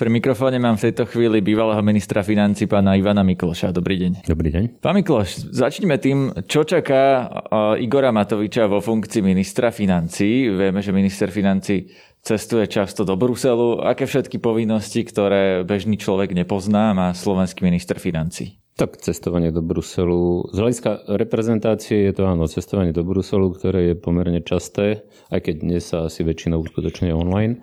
Pri 0.00 0.08
mikrofóne 0.08 0.56
mám 0.56 0.80
v 0.80 0.88
tejto 0.88 1.04
chvíli 1.04 1.44
bývalého 1.44 1.84
ministra 1.84 2.24
financí 2.24 2.64
pána 2.64 2.96
Ivana 2.96 3.20
Mikloša. 3.20 3.68
Dobrý 3.68 4.00
deň. 4.00 4.24
Dobrý 4.24 4.48
deň. 4.48 4.80
Pán 4.80 4.96
Mikloš, 4.96 5.52
začneme 5.52 6.00
tým, 6.00 6.32
čo 6.48 6.64
čaká 6.64 7.28
Igora 7.76 8.08
Matoviča 8.08 8.64
vo 8.64 8.80
funkcii 8.80 9.20
ministra 9.20 9.68
financí. 9.68 10.48
Vieme, 10.48 10.80
že 10.80 10.96
minister 10.96 11.28
financí 11.28 11.92
cestuje 12.24 12.64
často 12.72 13.04
do 13.04 13.12
Bruselu. 13.12 13.84
Aké 13.84 14.08
všetky 14.08 14.40
povinnosti, 14.40 15.04
ktoré 15.04 15.68
bežný 15.68 16.00
človek 16.00 16.32
nepozná, 16.32 16.96
má 16.96 17.12
slovenský 17.12 17.68
minister 17.68 18.00
financí? 18.00 18.56
Tak 18.80 18.96
cestovanie 19.04 19.52
do 19.52 19.60
Bruselu. 19.60 20.48
Z 20.48 20.64
hľadiska 20.64 21.12
reprezentácie 21.12 22.08
je 22.08 22.16
to 22.16 22.24
áno, 22.24 22.48
cestovanie 22.48 22.96
do 22.96 23.04
Bruselu, 23.04 23.52
ktoré 23.52 23.92
je 23.92 24.00
pomerne 24.00 24.40
časté, 24.40 25.04
aj 25.28 25.44
keď 25.44 25.54
dnes 25.60 25.84
sa 25.84 26.08
asi 26.08 26.24
väčšinou 26.24 26.64
uskutočne 26.64 27.12
online 27.12 27.60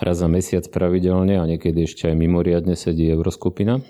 raz 0.00 0.20
za 0.20 0.28
mesiac 0.28 0.68
pravidelne 0.68 1.40
a 1.40 1.44
niekedy 1.48 1.84
ešte 1.84 2.12
aj 2.12 2.16
mimoriadne 2.16 2.76
sedí 2.76 3.08
Euroskupina. 3.08 3.80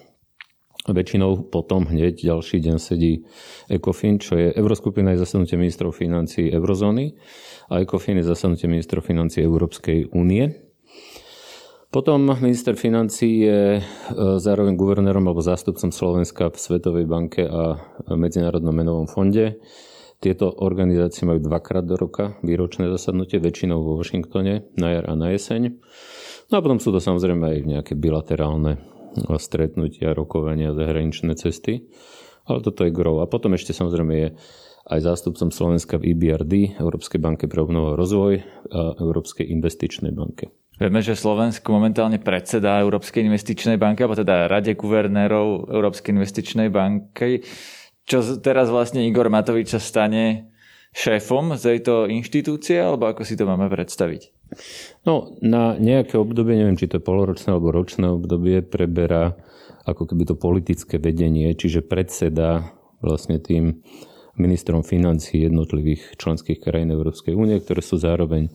Väčšinou 0.86 1.50
potom 1.50 1.90
hneď 1.90 2.22
ďalší 2.22 2.62
deň 2.62 2.76
sedí 2.78 3.26
ECOFIN, 3.66 4.22
čo 4.22 4.38
je 4.38 4.54
Euroskupina 4.54 5.18
je 5.18 5.22
zasadnutie 5.26 5.58
ministrov 5.58 5.90
financí 5.90 6.46
eurozóny 6.46 7.18
a 7.74 7.82
ECOFIN 7.82 8.22
je 8.22 8.30
zasadnutie 8.30 8.70
ministrov 8.70 9.02
financí 9.02 9.42
Európskej 9.42 10.14
únie. 10.14 10.66
Potom 11.90 12.22
minister 12.38 12.78
financí 12.78 13.46
je 13.46 13.78
e, 13.78 13.82
zároveň 14.38 14.78
guvernérom 14.78 15.26
alebo 15.26 15.42
zástupcom 15.42 15.90
Slovenska 15.90 16.54
v 16.54 16.58
Svetovej 16.58 17.06
banke 17.08 17.46
a 17.46 17.82
Medzinárodnom 18.14 18.74
menovom 18.74 19.06
fonde. 19.10 19.58
Tieto 20.16 20.48
organizácie 20.48 21.28
majú 21.28 21.44
dvakrát 21.44 21.84
do 21.84 21.94
roka 22.00 22.40
výročné 22.40 22.88
zasadnutie, 22.88 23.36
väčšinou 23.36 23.84
vo 23.84 24.00
Washingtone 24.00 24.64
na 24.80 24.88
jar 24.96 25.04
a 25.12 25.14
na 25.14 25.36
jeseň. 25.36 25.76
No 26.48 26.54
a 26.56 26.64
potom 26.64 26.80
sú 26.80 26.88
to 26.94 27.00
samozrejme 27.02 27.44
aj 27.44 27.58
nejaké 27.68 27.92
bilaterálne 27.98 28.80
stretnutia, 29.36 30.16
rokovania, 30.16 30.76
zahraničné 30.76 31.36
cesty. 31.36 31.88
Ale 32.46 32.62
toto 32.62 32.86
je 32.86 32.94
grov. 32.94 33.20
A 33.20 33.26
potom 33.26 33.58
ešte 33.58 33.74
samozrejme 33.74 34.12
je 34.14 34.28
aj 34.86 35.00
zástupcom 35.02 35.50
Slovenska 35.50 35.98
v 35.98 36.14
EBRD, 36.14 36.78
Európskej 36.78 37.18
banke 37.18 37.50
pre 37.50 37.58
obnovu 37.58 37.92
a 37.92 37.98
rozvoj 37.98 38.38
a 38.70 38.94
Európskej 39.02 39.50
investičnej 39.50 40.14
banke. 40.14 40.54
Vieme, 40.76 41.00
že 41.00 41.16
Slovensko 41.16 41.72
momentálne 41.72 42.20
predseda 42.20 42.78
Európskej 42.84 43.24
investičnej 43.24 43.80
banky, 43.80 44.04
alebo 44.04 44.14
teda 44.14 44.46
Rade 44.46 44.76
guvernérov 44.76 45.72
Európskej 45.72 46.12
investičnej 46.12 46.68
banky 46.68 47.42
čo 48.06 48.22
teraz 48.38 48.70
vlastne 48.70 49.02
Igor 49.02 49.26
Matovič 49.26 49.74
sa 49.74 49.82
stane 49.82 50.54
šéfom 50.96 51.58
z 51.58 51.76
tejto 51.76 52.08
inštitúcie, 52.08 52.78
alebo 52.78 53.10
ako 53.10 53.26
si 53.26 53.34
to 53.36 53.44
máme 53.44 53.68
predstaviť? 53.68 54.32
No, 55.04 55.34
na 55.42 55.74
nejaké 55.76 56.16
obdobie, 56.16 56.54
neviem, 56.56 56.78
či 56.78 56.86
to 56.86 57.02
je 57.02 57.04
poloročné 57.04 57.50
alebo 57.50 57.74
ročné 57.74 58.06
obdobie, 58.08 58.62
preberá 58.62 59.34
ako 59.84 60.06
keby 60.06 60.22
to 60.24 60.38
politické 60.38 61.02
vedenie, 61.02 61.50
čiže 61.52 61.82
predseda 61.82 62.70
vlastne 63.02 63.42
tým 63.42 63.82
ministrom 64.36 64.84
financí 64.84 65.48
jednotlivých 65.48 66.20
členských 66.20 66.60
krajín 66.60 66.92
Európskej 66.92 67.32
únie, 67.32 67.56
ktoré 67.56 67.80
sú 67.80 67.96
zároveň 67.96 68.52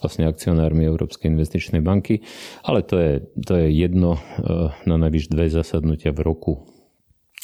vlastne 0.00 0.24
akcionármi 0.24 0.88
Európskej 0.88 1.28
investičnej 1.28 1.84
banky. 1.84 2.24
Ale 2.64 2.80
to 2.80 2.96
je, 2.96 3.12
to 3.36 3.52
je 3.60 3.68
jedno 3.68 4.16
eh, 4.16 4.72
na 4.88 4.96
najvyš 4.96 5.28
dve 5.28 5.52
zasadnutia 5.52 6.16
v 6.16 6.24
roku 6.24 6.69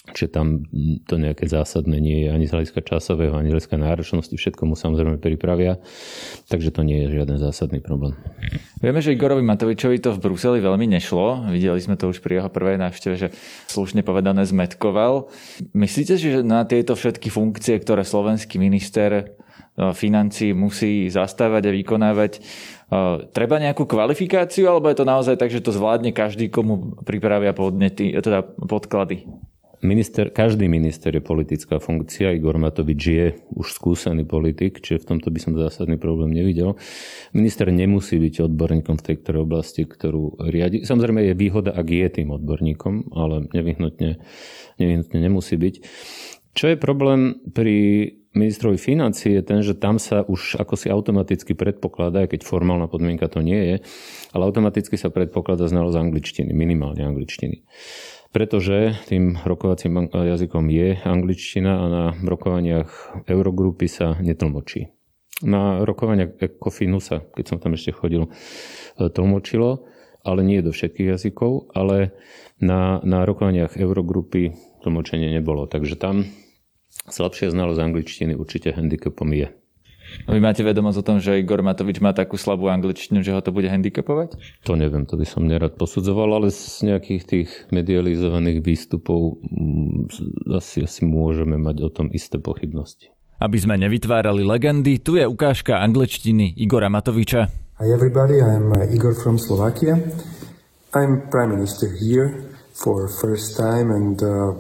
Čiže 0.07 0.29
tam 0.31 0.63
to 1.11 1.19
nejaké 1.19 1.51
zásadné 1.51 1.99
nie 1.99 2.27
je 2.27 2.29
ani 2.31 2.47
z 2.47 2.55
hľadiska 2.55 2.81
časového, 2.87 3.35
ani 3.35 3.51
z 3.51 3.59
hľadiska 3.59 3.77
náročnosti. 3.81 4.35
Všetko 4.39 4.63
mu 4.71 4.79
samozrejme 4.79 5.19
pripravia, 5.19 5.83
takže 6.47 6.71
to 6.71 6.87
nie 6.87 7.07
je 7.07 7.19
žiaden 7.19 7.43
zásadný 7.43 7.83
problém. 7.83 8.15
Vieme, 8.79 9.03
že 9.03 9.17
Igorovi 9.17 9.43
Matovičovi 9.43 9.99
to 9.99 10.15
v 10.15 10.23
Bruseli 10.23 10.63
veľmi 10.63 10.87
nešlo. 10.87 11.51
Videli 11.51 11.81
sme 11.83 11.99
to 11.99 12.15
už 12.15 12.23
pri 12.23 12.39
jeho 12.39 12.51
prvej 12.53 12.79
návšteve, 12.79 13.15
že 13.19 13.29
slušne 13.67 14.07
povedané 14.07 14.47
zmetkoval. 14.47 15.27
Myslíte, 15.75 16.15
že 16.15 16.47
na 16.47 16.63
tieto 16.63 16.95
všetky 16.95 17.27
funkcie, 17.27 17.75
ktoré 17.83 18.07
slovenský 18.07 18.63
minister 18.63 19.11
e, 19.17 19.25
financí 19.91 20.55
musí 20.55 21.11
zastávať 21.11 21.67
a 21.67 21.75
vykonávať, 21.75 22.33
e, 22.37 22.41
treba 23.35 23.59
nejakú 23.59 23.89
kvalifikáciu, 23.91 24.71
alebo 24.71 24.87
je 24.87 25.03
to 25.03 25.07
naozaj 25.09 25.35
tak, 25.35 25.51
že 25.51 25.65
to 25.65 25.75
zvládne 25.75 26.15
každý, 26.15 26.47
komu 26.47 26.95
pripravia 27.03 27.51
podnety, 27.51 28.15
teda 28.23 28.45
podklady? 28.45 29.27
Minister, 29.85 30.33
každý 30.33 30.73
minister 30.73 31.13
je 31.13 31.21
politická 31.21 31.77
funkcia. 31.77 32.33
Igor 32.33 32.57
Matovič 32.57 33.03
je 33.05 33.27
už 33.53 33.77
skúsený 33.77 34.25
politik, 34.25 34.81
čiže 34.81 35.05
v 35.05 35.09
tomto 35.17 35.29
by 35.29 35.39
som 35.41 35.53
zásadný 35.53 36.01
problém 36.01 36.33
nevidel. 36.33 36.81
Minister 37.37 37.69
nemusí 37.69 38.17
byť 38.17 38.49
odborníkom 38.49 38.97
v 38.97 39.05
tej 39.05 39.17
ktorej 39.21 39.45
oblasti, 39.45 39.85
ktorú 39.85 40.41
riadi. 40.49 40.81
Samozrejme 40.89 41.29
je 41.29 41.35
výhoda, 41.37 41.77
ak 41.77 41.93
je 41.93 42.09
tým 42.09 42.33
odborníkom, 42.33 43.13
ale 43.13 43.53
nevyhnutne, 43.53 44.17
nevyhnutne 44.81 45.19
nemusí 45.21 45.61
byť. 45.61 45.75
Čo 46.57 46.73
je 46.73 46.77
problém 46.81 47.37
pri 47.53 47.77
ministrovi 48.33 48.81
financí 48.81 49.33
je 49.33 49.43
ten, 49.45 49.61
že 49.61 49.77
tam 49.77 50.01
sa 50.01 50.25
už 50.25 50.57
ako 50.57 50.77
si 50.77 50.89
automaticky 50.89 51.53
predpokladá, 51.53 52.25
keď 52.25 52.49
formálna 52.49 52.89
podmienka 52.89 53.29
to 53.29 53.45
nie 53.45 53.61
je, 53.61 53.77
ale 54.33 54.43
automaticky 54.49 54.97
sa 54.97 55.13
predpokladá 55.13 55.69
znalosť 55.69 55.97
angličtiny, 56.01 56.53
minimálne 56.57 57.05
angličtiny 57.05 57.65
pretože 58.37 58.93
tým 59.09 59.41
rokovacím 59.49 60.13
jazykom 60.13 60.69
je 60.69 61.01
angličtina 61.09 61.73
a 61.81 61.85
na 61.89 62.05
rokovaniach 62.21 63.25
Eurogrupy 63.25 63.89
sa 63.89 64.21
netlmočí. 64.21 64.93
Na 65.41 65.81
rokovaniach 65.81 66.37
Ecofinu 66.45 67.01
sa, 67.01 67.25
keď 67.33 67.45
som 67.49 67.57
tam 67.65 67.81
ešte 67.81 67.97
chodil, 67.97 68.29
e, 68.29 68.31
tlmočilo, 69.09 69.89
ale 70.21 70.45
nie 70.45 70.61
do 70.61 70.69
všetkých 70.69 71.17
jazykov, 71.17 71.73
ale 71.73 72.13
na, 72.61 73.01
na 73.09 73.25
rokovaniach 73.25 73.81
Eurogrupy 73.81 74.53
tlmočenie 74.85 75.33
nebolo. 75.33 75.65
Takže 75.65 75.97
tam 75.97 76.29
slabšia 77.09 77.49
znalosť 77.57 77.81
angličtiny 77.89 78.37
určite 78.37 78.77
handicapom 78.77 79.33
je. 79.33 79.49
Vy 80.27 80.41
máte 80.43 80.67
vedomosť 80.67 80.99
o 81.01 81.07
tom, 81.07 81.17
že 81.23 81.39
Igor 81.39 81.63
Matovič 81.63 82.03
má 82.03 82.11
takú 82.11 82.35
slabú 82.35 82.67
angličtinu, 82.67 83.23
že 83.23 83.31
ho 83.31 83.41
to 83.43 83.55
bude 83.55 83.71
handicapovať? 83.71 84.39
To 84.67 84.75
neviem, 84.75 85.07
to 85.07 85.15
by 85.15 85.27
som 85.27 85.47
nerad 85.47 85.79
posudzoval, 85.79 86.43
ale 86.43 86.49
z 86.51 86.87
nejakých 86.87 87.23
tých 87.25 87.49
medializovaných 87.71 88.63
výstupov 88.63 89.39
mm, 89.47 90.51
asi, 90.55 90.87
asi 90.87 91.07
môžeme 91.07 91.59
mať 91.59 91.77
o 91.87 91.91
tom 91.91 92.07
isté 92.11 92.43
pochybnosti. 92.43 93.13
Aby 93.37 93.61
sme 93.61 93.77
nevytvárali 93.77 94.43
legendy, 94.43 94.99
tu 94.99 95.21
je 95.21 95.29
ukážka 95.29 95.79
angličtiny 95.85 96.57
Igora 96.57 96.89
Matoviča. 96.89 97.53
Hi 97.77 97.93
everybody, 97.93 98.41
I'm 98.41 98.73
uh, 98.73 98.89
Igor 98.89 99.13
from 99.13 99.37
Slovakia. 99.37 100.01
I'm 100.97 101.29
prime 101.29 101.53
minister 101.53 101.93
here 101.93 102.57
for 102.73 103.05
first 103.21 103.57
time 103.61 103.93
and 103.93 104.17
uh, 104.25 104.57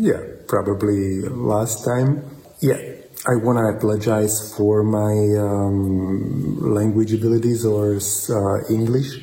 yeah, 0.00 0.24
probably 0.48 1.20
last 1.28 1.84
time. 1.84 2.24
Yeah, 2.64 2.80
I 3.24 3.36
want 3.36 3.56
to 3.56 3.78
apologize 3.78 4.52
for 4.56 4.82
my 4.82 5.14
um, 5.38 6.74
language 6.74 7.12
abilities 7.12 7.64
or 7.64 7.94
uh, 7.94 8.66
English. 8.68 9.14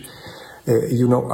Uh, 0.65 0.85
you 0.87 1.05
know, 1.05 1.29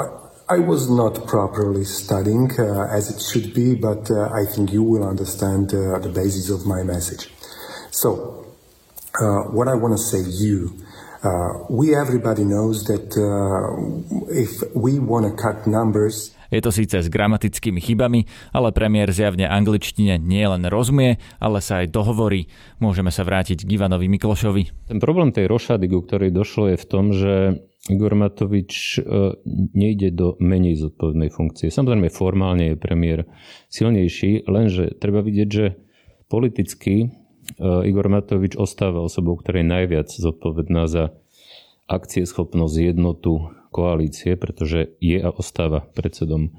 I, 0.49 0.55
I, 0.55 0.59
was 0.59 0.89
not 0.89 1.27
properly 1.27 1.85
studying 1.85 2.49
uh, 2.57 2.87
as 2.91 3.11
it 3.11 3.21
should 3.21 3.53
be, 3.53 3.75
but 3.75 4.09
uh, 4.09 4.29
I 4.33 4.45
think 4.51 4.73
you 4.73 4.81
will 4.81 5.07
understand 5.07 5.75
uh, 5.75 5.99
the 5.99 6.09
basis 6.09 6.49
of 6.49 6.65
my 6.65 6.81
message. 6.81 7.29
So, 7.91 8.47
uh, 9.21 9.43
what 9.51 9.67
I 9.67 9.75
want 9.75 9.95
to 9.95 10.03
say 10.03 10.27
you, 10.27 10.75
we 11.69 11.95
everybody 11.95 12.45
knows 12.45 12.85
that 12.85 13.13
if 14.29 14.75
we 14.75 14.97
want 14.97 15.25
to 15.25 15.39
cut 15.39 15.67
numbers, 15.67 16.34
Je 16.49 16.61
to 16.61 16.69
síce 16.73 16.93
s 16.93 17.07
gramatickými 17.07 17.81
chybami, 17.81 18.25
ale 18.53 18.75
premiér 18.75 19.09
zjavne 19.13 19.49
angličtine 19.49 20.21
nie 20.21 20.45
len 20.45 20.65
rozumie, 20.67 21.21
ale 21.41 21.61
sa 21.61 21.81
aj 21.85 21.93
dohovorí. 21.93 22.49
Môžeme 22.81 23.09
sa 23.09 23.25
vrátiť 23.25 23.65
k 23.65 23.79
Ivanovi 23.79 24.09
Miklošovi. 24.11 24.89
Ten 24.89 24.99
problém 25.01 25.31
tej 25.31 25.49
rošady, 25.49 25.85
ku 25.89 26.05
ktorej 26.05 26.35
došlo, 26.35 26.73
je 26.73 26.77
v 26.77 26.85
tom, 26.85 27.05
že 27.13 27.33
Igor 27.85 28.17
Matovič 28.17 28.97
e, 28.97 28.99
nejde 29.77 30.09
do 30.09 30.33
menej 30.41 30.81
zodpovednej 30.81 31.29
funkcie. 31.29 31.69
Samozrejme 31.69 32.09
formálne 32.09 32.73
je 32.73 32.81
premiér 32.81 33.29
silnejší, 33.69 34.49
lenže 34.49 34.97
treba 34.97 35.21
vidieť, 35.21 35.49
že 35.53 35.77
politicky 36.25 37.05
e, 37.05 37.07
Igor 37.61 38.09
Matovič 38.09 38.57
ostáva 38.57 39.05
osobou, 39.05 39.37
ktorá 39.37 39.61
je 39.61 39.69
najviac 39.69 40.09
zodpovedná 40.09 40.89
za 40.89 41.13
akcieschopnosť, 41.85 42.75
jednotu, 42.81 43.53
koalície, 43.75 44.39
pretože 44.39 44.95
je 45.03 45.19
a 45.19 45.27
ostáva 45.27 45.83
predsedom 45.91 46.55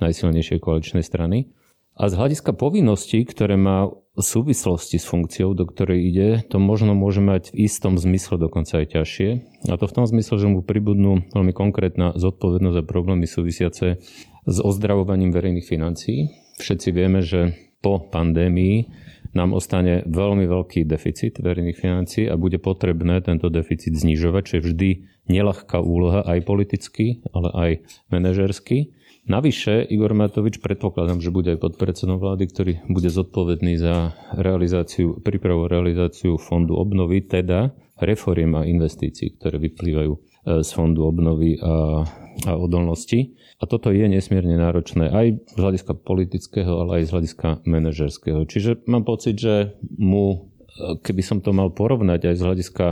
najsilnejšej 0.00 0.58
koaličnej 0.64 1.04
strany. 1.04 1.52
A 1.94 2.10
z 2.10 2.18
hľadiska 2.18 2.56
povinností, 2.56 3.22
ktoré 3.22 3.54
má 3.54 3.86
v 3.86 4.22
súvislosti 4.22 4.98
s 4.98 5.06
funkciou, 5.06 5.54
do 5.54 5.62
ktorej 5.66 6.10
ide, 6.10 6.28
to 6.50 6.58
možno 6.58 6.94
môže 6.94 7.22
mať 7.22 7.54
v 7.54 7.66
istom 7.70 7.94
zmysle 7.98 8.38
dokonca 8.38 8.82
aj 8.82 8.98
ťažšie. 8.98 9.28
A 9.70 9.74
to 9.78 9.86
v 9.86 9.94
tom 9.94 10.06
zmysle, 10.06 10.34
že 10.42 10.50
mu 10.50 10.66
pribudnú 10.66 11.22
veľmi 11.30 11.54
konkrétna 11.54 12.14
zodpovednosť 12.18 12.78
a 12.82 12.88
problémy 12.88 13.26
súvisiace 13.30 14.02
s 14.46 14.56
ozdravovaním 14.58 15.30
verejných 15.30 15.66
financií. 15.66 16.34
Všetci 16.58 16.88
vieme, 16.90 17.22
že 17.22 17.54
po 17.78 18.02
pandémii 18.02 18.90
nám 19.34 19.52
ostane 19.52 20.06
veľmi 20.06 20.46
veľký 20.46 20.86
deficit 20.86 21.42
verejných 21.42 21.78
financií 21.78 22.24
a 22.30 22.38
bude 22.38 22.62
potrebné 22.62 23.20
tento 23.20 23.50
deficit 23.50 23.94
znižovať, 23.98 24.42
čo 24.46 24.54
je 24.58 24.64
vždy 24.70 24.90
nelahká 25.28 25.82
úloha 25.82 26.22
aj 26.24 26.46
politicky, 26.46 27.20
ale 27.34 27.48
aj 27.52 27.70
manažersky. 28.14 28.94
Navyše 29.24 29.88
Igor 29.88 30.12
Matovič 30.12 30.60
predpokladám, 30.60 31.24
že 31.24 31.32
bude 31.32 31.56
aj 31.56 31.64
podpredsedom 31.64 32.20
vlády, 32.20 32.44
ktorý 32.44 32.72
bude 32.92 33.08
zodpovedný 33.08 33.80
za 33.80 34.12
realizáciu, 34.36 35.16
prípravu 35.24 35.64
realizáciu 35.64 36.36
fondu 36.36 36.76
obnovy, 36.76 37.24
teda 37.24 37.72
reforiem 37.96 38.52
a 38.52 38.68
investícií, 38.68 39.40
ktoré 39.40 39.56
vyplývajú 39.56 40.12
e, 40.12 40.18
z 40.60 40.68
fondu 40.76 41.08
obnovy 41.08 41.56
a, 41.56 42.04
a 42.42 42.58
odolnosti. 42.58 43.38
A 43.62 43.70
toto 43.70 43.94
je 43.94 44.04
nesmierne 44.10 44.58
náročné 44.58 45.08
aj 45.08 45.26
z 45.54 45.58
hľadiska 45.58 45.92
politického, 46.02 46.82
ale 46.82 47.00
aj 47.00 47.04
z 47.06 47.12
hľadiska 47.14 47.48
manažerského. 47.64 48.40
Čiže 48.44 48.82
mám 48.90 49.06
pocit, 49.06 49.38
že 49.38 49.78
mu, 49.94 50.50
keby 50.76 51.22
som 51.22 51.38
to 51.38 51.54
mal 51.54 51.70
porovnať 51.70 52.34
aj 52.34 52.34
z 52.34 52.42
hľadiska 52.42 52.86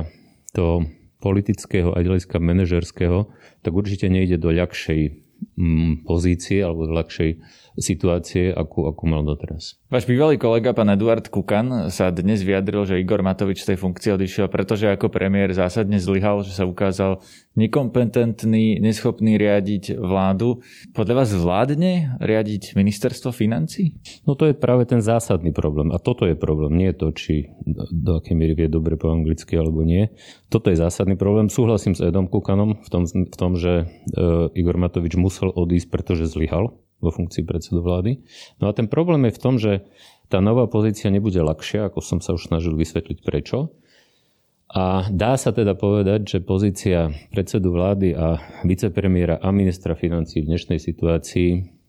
toho 0.54 0.86
politického, 1.18 1.94
aj 1.94 2.02
z 2.02 2.08
hľadiska 2.08 2.36
manažerského, 2.38 3.18
tak 3.62 3.72
určite 3.74 4.06
nejde 4.06 4.38
do 4.38 4.54
ľahšej 4.54 5.22
Mm, 5.52 6.06
pozície 6.06 6.62
alebo 6.62 6.86
ľahšej 6.88 7.30
situácie, 7.78 8.52
akú, 8.52 8.84
akú 8.84 9.08
mal 9.08 9.24
doteraz. 9.24 9.80
Váš 9.88 10.04
bývalý 10.08 10.36
kolega, 10.36 10.72
pán 10.72 10.92
Eduard 10.92 11.24
Kukan, 11.28 11.88
sa 11.92 12.08
dnes 12.12 12.44
vyjadril, 12.44 12.84
že 12.84 13.00
Igor 13.00 13.20
Matovič 13.24 13.64
z 13.64 13.72
tej 13.72 13.78
funkcie 13.80 14.16
odišiel, 14.16 14.48
pretože 14.48 14.88
ako 14.88 15.12
premiér 15.12 15.52
zásadne 15.52 15.96
zlyhal, 16.00 16.44
že 16.44 16.52
sa 16.52 16.68
ukázal 16.68 17.20
nekompetentný, 17.56 18.80
neschopný 18.80 19.36
riadiť 19.36 20.00
vládu. 20.00 20.64
Podľa 20.96 21.14
vás 21.24 21.30
vládne 21.36 22.16
riadiť 22.20 22.72
ministerstvo 22.76 23.32
financí? 23.32 24.00
No 24.24 24.32
to 24.32 24.48
je 24.48 24.54
práve 24.56 24.88
ten 24.88 25.04
zásadný 25.04 25.52
problém. 25.52 25.92
A 25.92 26.00
toto 26.00 26.24
je 26.24 26.36
problém. 26.36 26.76
Nie 26.80 26.96
je 26.96 27.00
to, 27.00 27.08
či 27.12 27.34
do 27.92 28.20
akej 28.20 28.36
miery 28.36 28.54
vie 28.56 28.68
dobre 28.72 28.96
po 28.96 29.12
anglicky 29.12 29.56
alebo 29.56 29.84
nie. 29.84 30.08
Toto 30.48 30.72
je 30.72 30.80
zásadný 30.80 31.16
problém. 31.20 31.52
Súhlasím 31.52 31.92
s 31.92 32.00
Edom 32.00 32.28
Kukanom 32.28 32.80
v 32.80 32.88
tom, 32.88 33.04
v 33.04 33.36
tom 33.36 33.52
že 33.60 33.84
e, 33.84 34.16
Igor 34.56 34.80
Matovič 34.80 35.16
musel 35.20 35.52
odísť, 35.52 35.88
pretože 35.92 36.28
zlyhal 36.28 36.72
vo 37.02 37.10
funkcii 37.10 37.42
predsedu 37.42 37.82
vlády. 37.82 38.22
No 38.62 38.70
a 38.70 38.72
ten 38.72 38.86
problém 38.86 39.26
je 39.28 39.36
v 39.36 39.42
tom, 39.42 39.54
že 39.58 39.82
tá 40.30 40.38
nová 40.40 40.70
pozícia 40.70 41.10
nebude 41.12 41.42
ľahšia, 41.42 41.90
ako 41.90 42.00
som 42.00 42.18
sa 42.22 42.32
už 42.32 42.48
snažil 42.48 42.72
vysvetliť 42.78 43.18
prečo. 43.20 43.74
A 44.72 45.04
dá 45.12 45.36
sa 45.36 45.52
teda 45.52 45.76
povedať, 45.76 46.24
že 46.24 46.38
pozícia 46.40 47.12
predsedu 47.28 47.76
vlády 47.76 48.16
a 48.16 48.40
vicepremiéra 48.64 49.36
a 49.36 49.52
ministra 49.52 49.92
financí 49.92 50.40
v 50.40 50.56
dnešnej 50.56 50.80
situácii 50.80 51.81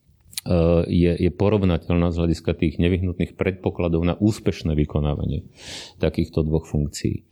je, 0.88 1.12
je 1.15 1.31
porovnateľná 1.31 2.12
z 2.12 2.19
hľadiska 2.19 2.51
tých 2.59 2.75
nevyhnutných 2.75 3.39
predpokladov 3.39 4.03
na 4.03 4.19
úspešné 4.19 4.75
vykonávanie 4.75 5.47
takýchto 6.03 6.43
dvoch 6.43 6.67
funkcií. 6.67 7.23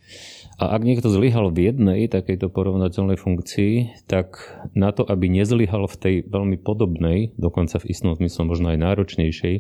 A 0.62 0.77
ak 0.77 0.86
niekto 0.86 1.10
zlyhal 1.10 1.50
v 1.50 1.74
jednej 1.74 2.06
takejto 2.06 2.53
porovnateľnej 2.53 3.18
funkcii, 3.18 4.06
tak 4.06 4.39
na 4.77 4.94
to, 4.94 5.01
aby 5.01 5.25
nezlyhal 5.25 5.89
v 5.89 5.98
tej 5.98 6.15
veľmi 6.30 6.62
podobnej, 6.62 7.34
dokonca 7.36 7.82
v 7.82 7.89
istom 7.89 8.13
zmysle 8.13 8.46
možno 8.46 8.70
aj 8.70 8.77
náročnejšej, 8.77 9.56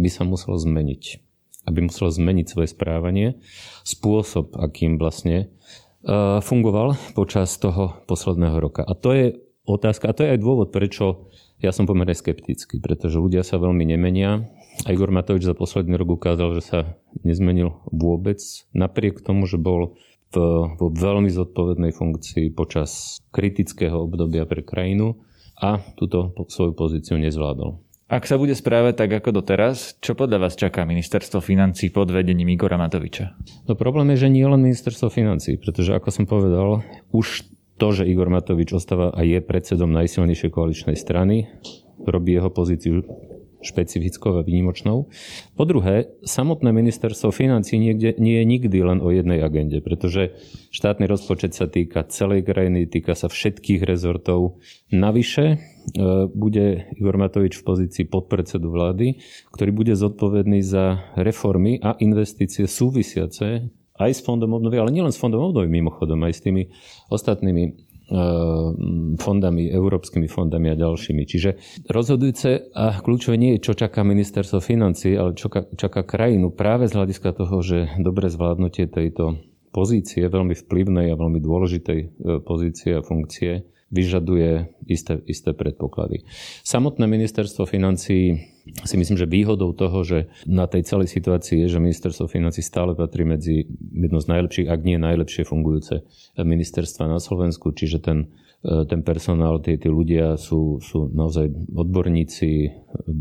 by 0.00 0.08
sa 0.08 0.22
musel 0.24 0.56
zmeniť. 0.56 1.20
Aby 1.68 1.92
musel 1.92 2.08
zmeniť 2.08 2.46
svoje 2.48 2.72
správanie, 2.72 3.36
spôsob, 3.84 4.56
akým 4.56 4.96
vlastne 4.96 5.52
uh, 6.08 6.40
fungoval 6.40 6.96
počas 7.12 7.52
toho 7.60 8.00
posledného 8.08 8.56
roka. 8.56 8.80
A 8.80 8.96
to 8.96 9.12
je 9.12 9.26
otázka, 9.66 10.08
a 10.08 10.14
to 10.16 10.22
je 10.24 10.32
aj 10.32 10.40
dôvod, 10.40 10.70
prečo 10.70 11.28
ja 11.58 11.74
som 11.74 11.84
pomerne 11.84 12.14
skeptický, 12.14 12.78
pretože 12.78 13.18
ľudia 13.18 13.42
sa 13.42 13.58
veľmi 13.58 13.82
nemenia. 13.82 14.46
A 14.84 14.92
Igor 14.92 15.08
Matovič 15.08 15.44
za 15.44 15.56
posledný 15.56 15.96
rok 15.96 16.20
ukázal, 16.20 16.56
že 16.60 16.62
sa 16.62 16.78
nezmenil 17.24 17.80
vôbec, 17.90 18.38
napriek 18.76 19.24
tomu, 19.24 19.48
že 19.48 19.56
bol 19.56 19.96
vo 20.36 20.88
veľmi 20.92 21.32
zodpovednej 21.32 21.96
funkcii 21.96 22.52
počas 22.52 23.22
kritického 23.32 24.04
obdobia 24.04 24.44
pre 24.44 24.60
krajinu 24.60 25.16
a 25.56 25.80
túto 25.96 26.36
svoju 26.52 26.76
pozíciu 26.76 27.16
nezvládol. 27.16 27.80
Ak 28.06 28.28
sa 28.28 28.36
bude 28.38 28.54
správať 28.54 29.02
tak 29.02 29.10
ako 29.18 29.42
doteraz, 29.42 29.98
čo 29.98 30.14
podľa 30.14 30.46
vás 30.46 30.54
čaká 30.54 30.86
ministerstvo 30.86 31.40
financí 31.42 31.90
pod 31.90 32.12
vedením 32.12 32.52
Igora 32.52 32.78
Matoviča? 32.78 33.34
No 33.66 33.74
problém 33.74 34.12
je, 34.14 34.28
že 34.28 34.30
nie 34.30 34.46
len 34.46 34.62
ministerstvo 34.62 35.08
financí, 35.10 35.58
pretože 35.58 35.90
ako 35.90 36.08
som 36.12 36.28
povedal, 36.28 36.86
už 37.10 37.48
to, 37.76 37.92
že 37.92 38.08
Igor 38.08 38.32
Matovič 38.32 38.72
ostáva 38.72 39.12
a 39.12 39.20
je 39.22 39.40
predsedom 39.44 39.92
najsilnejšej 39.92 40.50
koaličnej 40.50 40.96
strany, 40.96 41.52
robí 42.04 42.36
jeho 42.36 42.48
pozíciu 42.52 43.04
špecifickou 43.66 44.38
a 44.38 44.46
výnimočnou. 44.46 45.10
Po 45.58 45.64
druhé, 45.66 46.14
samotné 46.22 46.70
ministerstvo 46.70 47.34
financí 47.34 47.80
niekde, 47.80 48.14
nie 48.22 48.38
je 48.38 48.44
nikdy 48.46 48.78
len 48.78 49.02
o 49.02 49.10
jednej 49.10 49.42
agende, 49.42 49.82
pretože 49.82 50.38
štátny 50.70 51.10
rozpočet 51.10 51.56
sa 51.56 51.66
týka 51.66 52.06
celej 52.06 52.46
krajiny, 52.46 52.86
týka 52.86 53.18
sa 53.18 53.26
všetkých 53.26 53.82
rezortov. 53.82 54.62
Navyše 54.94 55.44
e, 55.50 55.56
bude 56.30 56.86
Igor 56.94 57.16
Matovič 57.18 57.58
v 57.58 57.66
pozícii 57.66 58.04
podpredsedu 58.06 58.70
vlády, 58.70 59.18
ktorý 59.50 59.70
bude 59.74 59.94
zodpovedný 59.98 60.62
za 60.62 61.02
reformy 61.18 61.82
a 61.82 61.98
investície 61.98 62.70
súvisiace 62.70 63.72
aj 63.96 64.10
s 64.12 64.20
fondom 64.24 64.52
obnovy, 64.56 64.76
ale 64.80 64.92
nielen 64.92 65.12
s 65.12 65.20
fondom 65.20 65.52
obnovy 65.52 65.68
mimochodom, 65.72 66.20
aj 66.24 66.32
s 66.36 66.44
tými 66.44 66.62
ostatnými 67.08 67.86
Ehm, 68.06 69.18
fondami, 69.18 69.66
európskymi 69.66 70.30
fondami 70.30 70.70
a 70.70 70.78
ďalšími. 70.78 71.26
Čiže 71.26 71.58
rozhodujúce 71.90 72.70
a 72.70 73.02
kľúčové 73.02 73.34
nie 73.34 73.58
je, 73.58 73.66
čo 73.66 73.74
čaká 73.74 74.06
ministerstvo 74.06 74.62
financí, 74.62 75.18
ale 75.18 75.34
čo 75.34 75.50
čaká 75.50 76.06
krajinu 76.06 76.54
práve 76.54 76.86
z 76.86 76.94
hľadiska 76.94 77.34
toho, 77.34 77.58
že 77.66 77.98
dobre 77.98 78.30
zvládnutie 78.30 78.86
tejto 78.86 79.42
pozície, 79.74 80.22
veľmi 80.22 80.54
vplyvnej 80.54 81.10
a 81.10 81.18
veľmi 81.18 81.42
dôležitej 81.42 81.98
e, 81.98 82.06
pozície 82.46 82.94
a 82.94 83.02
funkcie, 83.02 83.66
vyžaduje 83.90 84.74
isté, 84.90 85.22
isté 85.30 85.54
predpoklady. 85.54 86.26
Samotné 86.66 87.06
ministerstvo 87.06 87.70
financí 87.70 88.42
si 88.82 88.96
myslím, 88.98 89.14
že 89.14 89.30
výhodou 89.30 89.70
toho, 89.70 90.02
že 90.02 90.26
na 90.42 90.66
tej 90.66 90.82
celej 90.82 91.06
situácii 91.14 91.62
je, 91.66 91.78
že 91.78 91.78
ministerstvo 91.78 92.26
financí 92.26 92.66
stále 92.66 92.98
patrí 92.98 93.22
medzi 93.22 93.70
jedno 93.94 94.18
z 94.18 94.26
najlepších, 94.26 94.66
ak 94.66 94.80
nie 94.82 94.98
najlepšie 94.98 95.46
fungujúce 95.46 96.02
ministerstva 96.34 97.06
na 97.06 97.22
Slovensku, 97.22 97.70
čiže 97.70 98.02
ten, 98.02 98.34
ten 98.66 99.06
personál, 99.06 99.62
tí, 99.62 99.78
tí 99.78 99.86
ľudia 99.86 100.34
sú, 100.34 100.82
sú 100.82 101.06
naozaj 101.14 101.46
odborníci 101.70 102.74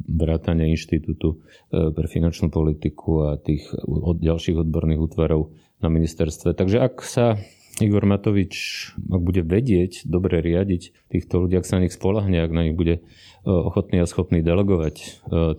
vrátania 0.09 0.65
Inštitútu 0.65 1.37
e, 1.69 1.93
pre 1.93 2.09
finančnú 2.09 2.49
politiku 2.49 3.29
a 3.29 3.37
tých 3.37 3.69
od 3.85 4.17
ďalších 4.17 4.65
odborných 4.65 5.03
útvarov 5.03 5.53
na 5.83 5.93
ministerstve. 5.93 6.57
Takže 6.57 6.81
ak 6.81 7.05
sa 7.05 7.37
Igor 7.83 8.07
Matovič, 8.07 8.55
ak 8.95 9.21
bude 9.21 9.43
vedieť, 9.43 10.07
dobre 10.07 10.39
riadiť 10.39 11.11
týchto 11.11 11.43
ľudí, 11.43 11.59
ak 11.59 11.67
sa 11.67 11.75
na 11.75 11.87
nich 11.87 11.95
spolahne, 11.95 12.39
ak 12.39 12.51
na 12.55 12.63
nich 12.63 12.75
bude 12.77 12.99
e, 12.99 13.01
ochotný 13.43 13.99
a 13.99 14.07
schopný 14.07 14.39
delegovať 14.39 14.95
e, 14.95 15.07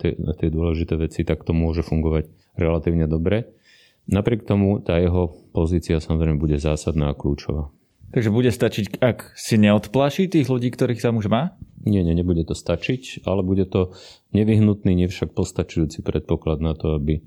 tie, 0.01 0.11
tie 0.17 0.49
dôležité 0.49 0.97
veci, 0.97 1.21
tak 1.21 1.45
to 1.45 1.53
môže 1.53 1.85
fungovať 1.85 2.25
relatívne 2.57 3.05
dobre. 3.05 3.53
Napriek 4.09 4.49
tomu 4.49 4.81
tá 4.81 4.97
jeho 4.97 5.29
pozícia 5.53 6.01
samozrejme 6.01 6.41
bude 6.41 6.57
zásadná 6.57 7.13
a 7.13 7.17
kľúčová. 7.17 7.69
Takže 8.07 8.33
bude 8.33 8.49
stačiť, 8.49 9.03
ak 9.03 9.35
si 9.35 9.59
neodplaší 9.59 10.31
tých 10.31 10.47
ľudí, 10.47 10.71
ktorých 10.71 11.03
sa 11.03 11.11
už 11.11 11.27
má? 11.27 11.59
Nie, 11.83 12.01
nie, 12.01 12.15
nebude 12.17 12.41
to 12.47 12.55
stačiť, 12.55 13.27
ale 13.27 13.43
bude 13.43 13.67
to 13.67 13.93
nevyhnutný, 14.31 14.95
nevšak 15.05 15.35
postačujúci 15.37 16.01
predpoklad 16.01 16.63
na 16.63 16.73
to, 16.73 16.97
aby 16.97 17.21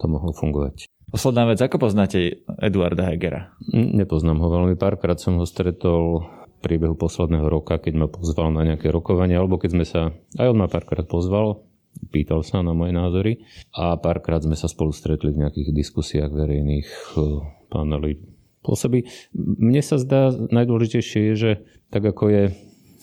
to 0.00 0.04
mohlo 0.08 0.34
fungovať. 0.34 0.88
Posledná 1.12 1.44
vec, 1.44 1.60
ako 1.60 1.76
poznáte 1.76 2.40
Eduarda 2.56 3.12
Hegera? 3.12 3.52
Nepoznám 3.68 4.40
ho 4.40 4.48
veľmi, 4.48 4.80
párkrát 4.80 5.20
som 5.20 5.36
ho 5.36 5.44
stretol 5.44 6.24
v 6.24 6.56
priebehu 6.64 6.96
posledného 6.96 7.52
roka, 7.52 7.76
keď 7.76 7.94
ma 8.00 8.08
pozval 8.08 8.48
na 8.48 8.64
nejaké 8.64 8.88
rokovanie, 8.88 9.36
alebo 9.36 9.60
keď 9.60 9.70
sme 9.76 9.84
sa, 9.84 10.16
aj 10.40 10.46
on 10.48 10.56
ma 10.56 10.72
párkrát 10.72 11.04
pozval, 11.04 11.68
pýtal 12.08 12.40
sa 12.40 12.64
na 12.64 12.72
moje 12.72 12.96
názory 12.96 13.44
a 13.76 14.00
párkrát 14.00 14.40
sme 14.40 14.56
sa 14.56 14.72
spolu 14.72 14.96
stretli 14.96 15.36
v 15.36 15.44
nejakých 15.44 15.76
diskusiách 15.76 16.32
verejných 16.32 16.88
eh, 16.88 17.22
paneli 17.68 18.16
pôsobí. 18.64 19.04
Mne 19.36 19.84
sa 19.84 20.00
zdá 20.00 20.32
najdôležitejšie 20.32 21.20
je, 21.28 21.34
že 21.36 21.52
tak 21.92 22.08
ako 22.08 22.24
je 22.32 22.44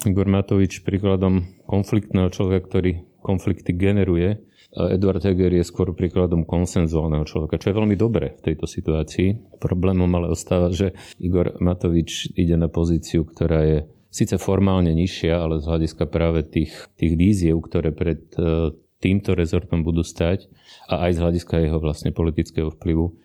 Igor 0.10 0.26
Matovič 0.26 0.82
príkladom 0.82 1.46
konfliktného 1.70 2.34
človeka, 2.34 2.66
ktorý 2.74 2.92
konflikty 3.22 3.76
generuje, 3.76 4.49
Eduard 4.70 5.26
Heger 5.26 5.50
je 5.50 5.66
skôr 5.66 5.90
príkladom 5.98 6.46
konsenzuálneho 6.46 7.26
človeka, 7.26 7.58
čo 7.58 7.74
je 7.74 7.80
veľmi 7.82 7.98
dobré 7.98 8.38
v 8.38 8.54
tejto 8.54 8.70
situácii. 8.70 9.58
Problémom 9.58 10.10
ale 10.14 10.30
ostáva, 10.30 10.70
že 10.70 10.94
Igor 11.18 11.58
Matovič 11.58 12.38
ide 12.38 12.54
na 12.54 12.70
pozíciu, 12.70 13.26
ktorá 13.26 13.66
je 13.66 13.78
síce 14.14 14.38
formálne 14.38 14.94
nižšia, 14.94 15.34
ale 15.42 15.58
z 15.58 15.66
hľadiska 15.66 16.06
práve 16.06 16.46
tých, 16.46 16.74
tých 17.02 17.14
víziev, 17.18 17.66
ktoré 17.66 17.90
pred 17.90 18.22
e, 18.38 18.74
týmto 19.02 19.34
rezortom 19.34 19.82
budú 19.82 20.06
stať 20.06 20.46
a 20.86 21.10
aj 21.10 21.12
z 21.18 21.22
hľadiska 21.24 21.56
jeho 21.66 21.82
vlastne 21.82 22.14
politického 22.14 22.70
vplyvu, 22.70 23.16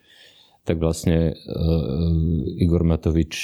tak 0.65 0.81
vlastne 0.81 1.37
uh, 1.37 2.57
Igor 2.57 2.81
Matovič 2.81 3.37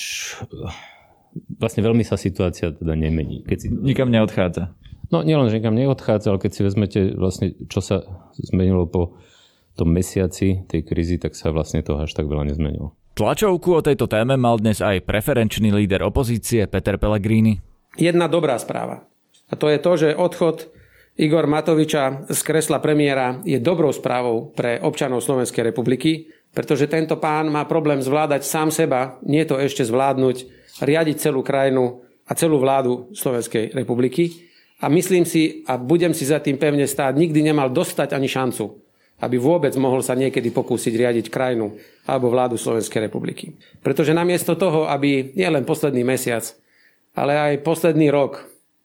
vlastne 1.60 1.86
veľmi 1.86 2.02
sa 2.02 2.18
situácia 2.18 2.74
teda 2.74 2.98
nemení. 2.98 3.46
Keď 3.46 3.58
si... 3.62 3.68
Nikam 3.70 4.10
neodchádza. 4.10 4.74
No 5.12 5.28
nielen, 5.28 5.52
že 5.52 5.60
nikam 5.60 5.76
neodchádza, 5.76 6.32
ale 6.32 6.40
keď 6.40 6.52
si 6.52 6.62
vezmete 6.64 7.00
vlastne, 7.14 7.54
čo 7.68 7.84
sa 7.84 8.08
zmenilo 8.40 8.88
po 8.88 9.20
tom 9.76 9.92
mesiaci 9.92 10.68
tej 10.68 10.82
krízy, 10.88 11.20
tak 11.20 11.36
sa 11.36 11.52
vlastne 11.52 11.84
to 11.84 12.00
až 12.00 12.16
tak 12.16 12.28
veľa 12.32 12.48
nezmenilo. 12.48 12.96
Tlačovku 13.12 13.76
o 13.76 13.84
tejto 13.84 14.08
téme 14.08 14.40
mal 14.40 14.56
dnes 14.56 14.80
aj 14.80 15.04
preferenčný 15.04 15.76
líder 15.76 16.00
opozície 16.08 16.64
Peter 16.72 16.96
Pellegrini. 16.96 17.60
Jedna 18.00 18.32
dobrá 18.32 18.56
správa. 18.56 19.04
A 19.52 19.60
to 19.60 19.68
je 19.68 19.80
to, 19.84 19.92
že 20.00 20.16
odchod 20.16 20.72
Igor 21.20 21.44
Matoviča 21.44 22.32
z 22.32 22.40
kresla 22.40 22.80
premiéra 22.80 23.44
je 23.44 23.60
dobrou 23.60 23.92
správou 23.92 24.56
pre 24.56 24.80
občanov 24.80 25.20
Slovenskej 25.20 25.76
republiky, 25.76 26.32
pretože 26.56 26.88
tento 26.88 27.20
pán 27.20 27.52
má 27.52 27.68
problém 27.68 28.00
zvládať 28.00 28.48
sám 28.48 28.72
seba, 28.72 29.20
nie 29.28 29.44
to 29.44 29.60
ešte 29.60 29.84
zvládnuť, 29.84 30.38
riadiť 30.80 31.18
celú 31.20 31.44
krajinu 31.44 32.00
a 32.24 32.32
celú 32.32 32.64
vládu 32.64 33.12
Slovenskej 33.12 33.76
republiky. 33.76 34.51
A 34.82 34.90
myslím 34.90 35.30
si, 35.30 35.62
a 35.70 35.78
budem 35.78 36.12
si 36.12 36.26
za 36.26 36.42
tým 36.42 36.58
pevne 36.58 36.90
stáť, 36.90 37.14
nikdy 37.14 37.46
nemal 37.46 37.70
dostať 37.70 38.18
ani 38.18 38.26
šancu, 38.26 38.82
aby 39.22 39.38
vôbec 39.38 39.72
mohol 39.78 40.02
sa 40.02 40.18
niekedy 40.18 40.50
pokúsiť 40.50 40.94
riadiť 40.98 41.26
krajinu 41.30 41.78
alebo 42.10 42.34
vládu 42.34 42.58
Slovenskej 42.58 43.06
republiky. 43.06 43.54
Pretože 43.86 44.18
namiesto 44.18 44.58
toho, 44.58 44.90
aby 44.90 45.38
nielen 45.38 45.62
posledný 45.70 46.02
mesiac, 46.02 46.42
ale 47.14 47.38
aj 47.38 47.62
posledný 47.62 48.10
rok 48.10 48.42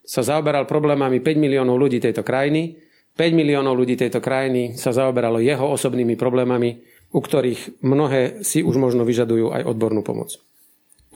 sa 0.07 0.21
zaoberal 0.23 0.69
problémami 0.69 1.19
5 1.25 1.35
miliónov 1.41 1.81
ľudí 1.81 1.99
tejto 1.99 2.23
krajiny. 2.23 2.79
5 3.17 3.33
miliónov 3.33 3.75
ľudí 3.75 3.97
tejto 3.97 4.21
krajiny 4.21 4.77
sa 4.77 4.93
zaoberalo 4.93 5.41
jeho 5.41 5.65
osobnými 5.73 6.15
problémami, 6.21 6.85
u 7.11 7.21
ktorých 7.25 7.81
mnohé 7.81 8.45
si 8.45 8.61
už 8.61 8.77
možno 8.77 9.09
vyžadujú 9.09 9.57
aj 9.57 9.65
odbornú 9.65 10.05
pomoc. 10.05 10.37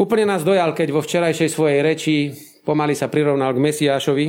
Úplne 0.00 0.32
nás 0.32 0.42
dojal, 0.42 0.72
keď 0.72 0.96
vo 0.96 1.04
včerajšej 1.04 1.50
svojej 1.52 1.80
reči 1.84 2.16
pomaly 2.70 2.94
sa 2.94 3.10
prirovnal 3.10 3.50
k 3.50 3.62
Mesiášovi, 3.66 4.26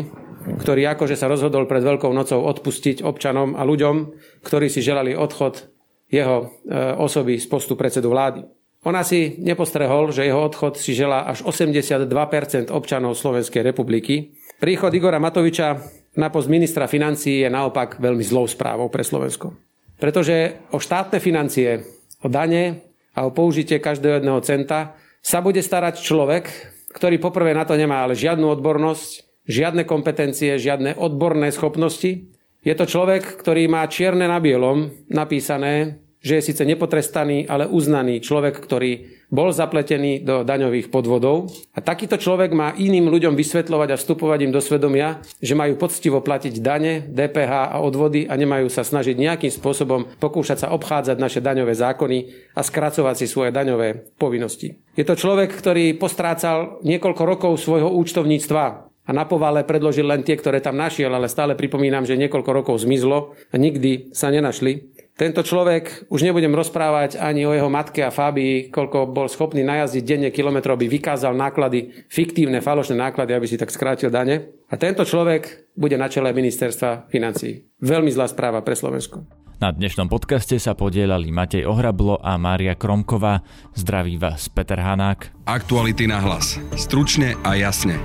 ktorý 0.58 0.89
akože 0.97 1.13
sa 1.13 1.30
rozhodol 1.30 1.69
pred 1.69 1.86
Veľkou 1.86 2.10
nocou 2.10 2.41
odpustiť 2.41 3.06
občanom 3.06 3.54
a 3.54 3.62
ľuďom, 3.62 3.95
ktorí 4.41 4.65
si 4.65 4.82
želali 4.82 5.13
odchod 5.13 5.69
jeho 6.10 6.49
e, 6.65 6.97
osoby 6.97 7.38
z 7.38 7.45
postu 7.45 7.77
predsedu 7.77 8.10
vlády. 8.10 8.41
Ona 8.89 9.06
si 9.06 9.38
nepostrehol, 9.38 10.10
že 10.10 10.25
jeho 10.25 10.41
odchod 10.41 10.82
si 10.82 10.97
želá 10.97 11.30
až 11.30 11.45
82% 11.45 12.73
občanov 12.73 13.13
Slovenskej 13.13 13.62
republiky 13.62 14.34
Príchod 14.62 14.93
Igora 14.93 15.17
Matoviča 15.17 15.82
na 16.21 16.30
post 16.30 16.45
ministra 16.45 16.86
financií 16.86 17.41
je 17.41 17.49
naopak 17.49 17.97
veľmi 17.97 18.21
zlou 18.21 18.45
správou 18.45 18.93
pre 18.93 19.01
Slovensko. 19.01 19.58
Pretože 19.97 20.69
o 20.69 20.77
štátne 20.77 21.17
financie, 21.17 21.82
o 22.21 22.30
dane 22.30 22.93
a 23.17 23.25
o 23.25 23.34
použitie 23.34 23.82
každého 23.82 24.21
jedného 24.21 24.38
centa 24.45 24.93
sa 25.17 25.41
bude 25.41 25.65
starať 25.65 26.06
človek, 26.06 26.70
ktorý 26.91 27.17
poprvé 27.17 27.56
na 27.56 27.63
to 27.63 27.80
nemá 27.80 28.04
ale 28.04 28.13
žiadnu 28.15 28.51
odbornosť, 28.60 29.32
žiadne 29.47 29.84
kompetencie, 29.88 30.60
žiadne 30.60 30.95
odborné 30.99 31.49
schopnosti. 31.49 32.30
Je 32.62 32.73
to 32.77 32.86
človek, 32.86 33.41
ktorý 33.41 33.65
má 33.65 33.82
čierne 33.89 34.30
na 34.30 34.38
bielom 34.38 34.93
napísané, 35.10 36.04
že 36.21 36.38
je 36.38 36.54
síce 36.54 36.62
nepotrestaný, 36.62 37.49
ale 37.49 37.65
uznaný 37.65 38.21
človek, 38.21 38.62
ktorý 38.62 39.20
bol 39.32 39.56
zapletený 39.56 40.28
do 40.28 40.44
daňových 40.44 40.91
podvodov. 40.91 41.48
A 41.72 41.80
takýto 41.80 42.20
človek 42.20 42.52
má 42.52 42.76
iným 42.76 43.08
ľuďom 43.08 43.34
vysvetľovať 43.39 43.89
a 43.96 44.00
vstupovať 44.00 44.39
im 44.44 44.52
do 44.52 44.60
svedomia, 44.60 45.24
že 45.39 45.56
majú 45.56 45.80
poctivo 45.80 46.20
platiť 46.20 46.60
dane, 46.60 47.08
DPH 47.08 47.72
a 47.72 47.78
odvody 47.80 48.28
a 48.28 48.36
nemajú 48.36 48.67
sa 48.67 48.84
snažiť 48.84 49.15
nejakým 49.15 49.50
spôsobom 49.50 50.12
pokúšať 50.20 50.67
sa 50.67 50.72
obchádzať 50.76 51.17
naše 51.17 51.39
daňové 51.39 51.72
zákony 51.72 52.52
a 52.54 52.62
skracovať 52.62 53.15
si 53.24 53.26
svoje 53.32 53.56
daňové 53.56 54.20
povinnosti. 54.20 54.76
Je 55.00 55.08
to 55.08 55.15
človek, 55.15 55.56
ktorý 55.56 55.96
postrácal 55.96 56.84
niekoľko 56.84 57.24
rokov 57.24 57.52
svojho 57.63 57.88
účtovníctva 57.96 58.91
a 59.02 59.12
na 59.17 59.26
povale 59.26 59.65
predložil 59.65 60.06
len 60.06 60.22
tie, 60.22 60.38
ktoré 60.38 60.62
tam 60.62 60.78
našiel, 60.78 61.10
ale 61.10 61.26
stále 61.26 61.58
pripomínam, 61.58 62.06
že 62.06 62.20
niekoľko 62.22 62.52
rokov 62.54 62.86
zmizlo 62.86 63.34
a 63.50 63.56
nikdy 63.58 64.13
sa 64.13 64.30
nenašli. 64.30 64.90
Tento 65.12 65.45
človek, 65.45 66.10
už 66.10 66.24
nebudem 66.26 66.56
rozprávať 66.56 67.21
ani 67.21 67.45
o 67.45 67.54
jeho 67.54 67.69
matke 67.69 68.02
a 68.02 68.10
Fábii, 68.10 68.74
koľko 68.74 69.12
bol 69.12 69.30
schopný 69.30 69.62
najazdiť 69.62 70.04
denne 70.08 70.30
kilometrov, 70.34 70.80
aby 70.80 70.88
vykázal 70.88 71.38
náklady, 71.38 72.08
fiktívne, 72.10 72.63
falošné 72.63 72.97
náklady, 72.97 73.38
aby 73.38 73.45
si 73.45 73.60
tak 73.60 73.69
skrátil 73.69 74.10
dane. 74.10 74.50
A 74.71 74.80
tento 74.80 75.06
človek 75.06 75.71
bude 75.78 76.00
na 76.00 76.10
čele 76.10 76.34
ministerstva 76.34 77.12
financií. 77.12 77.69
Veľmi 77.84 78.10
zlá 78.10 78.32
správa 78.32 78.65
pre 78.65 78.74
Slovensko. 78.74 79.41
Na 79.62 79.69
dnešnom 79.69 80.10
podcaste 80.10 80.58
sa 80.58 80.74
podielali 80.74 81.30
Matej 81.30 81.69
Ohrablo 81.69 82.17
a 82.17 82.34
Mária 82.41 82.74
Kromková. 82.74 83.45
Zdraví 83.78 84.17
vás 84.17 84.50
Peter 84.50 84.82
Hanák. 84.82 85.45
Aktuality 85.45 86.10
na 86.10 86.17
hlas. 86.17 86.58
Stručne 86.74 87.38
a 87.45 87.54
jasne. 87.54 88.02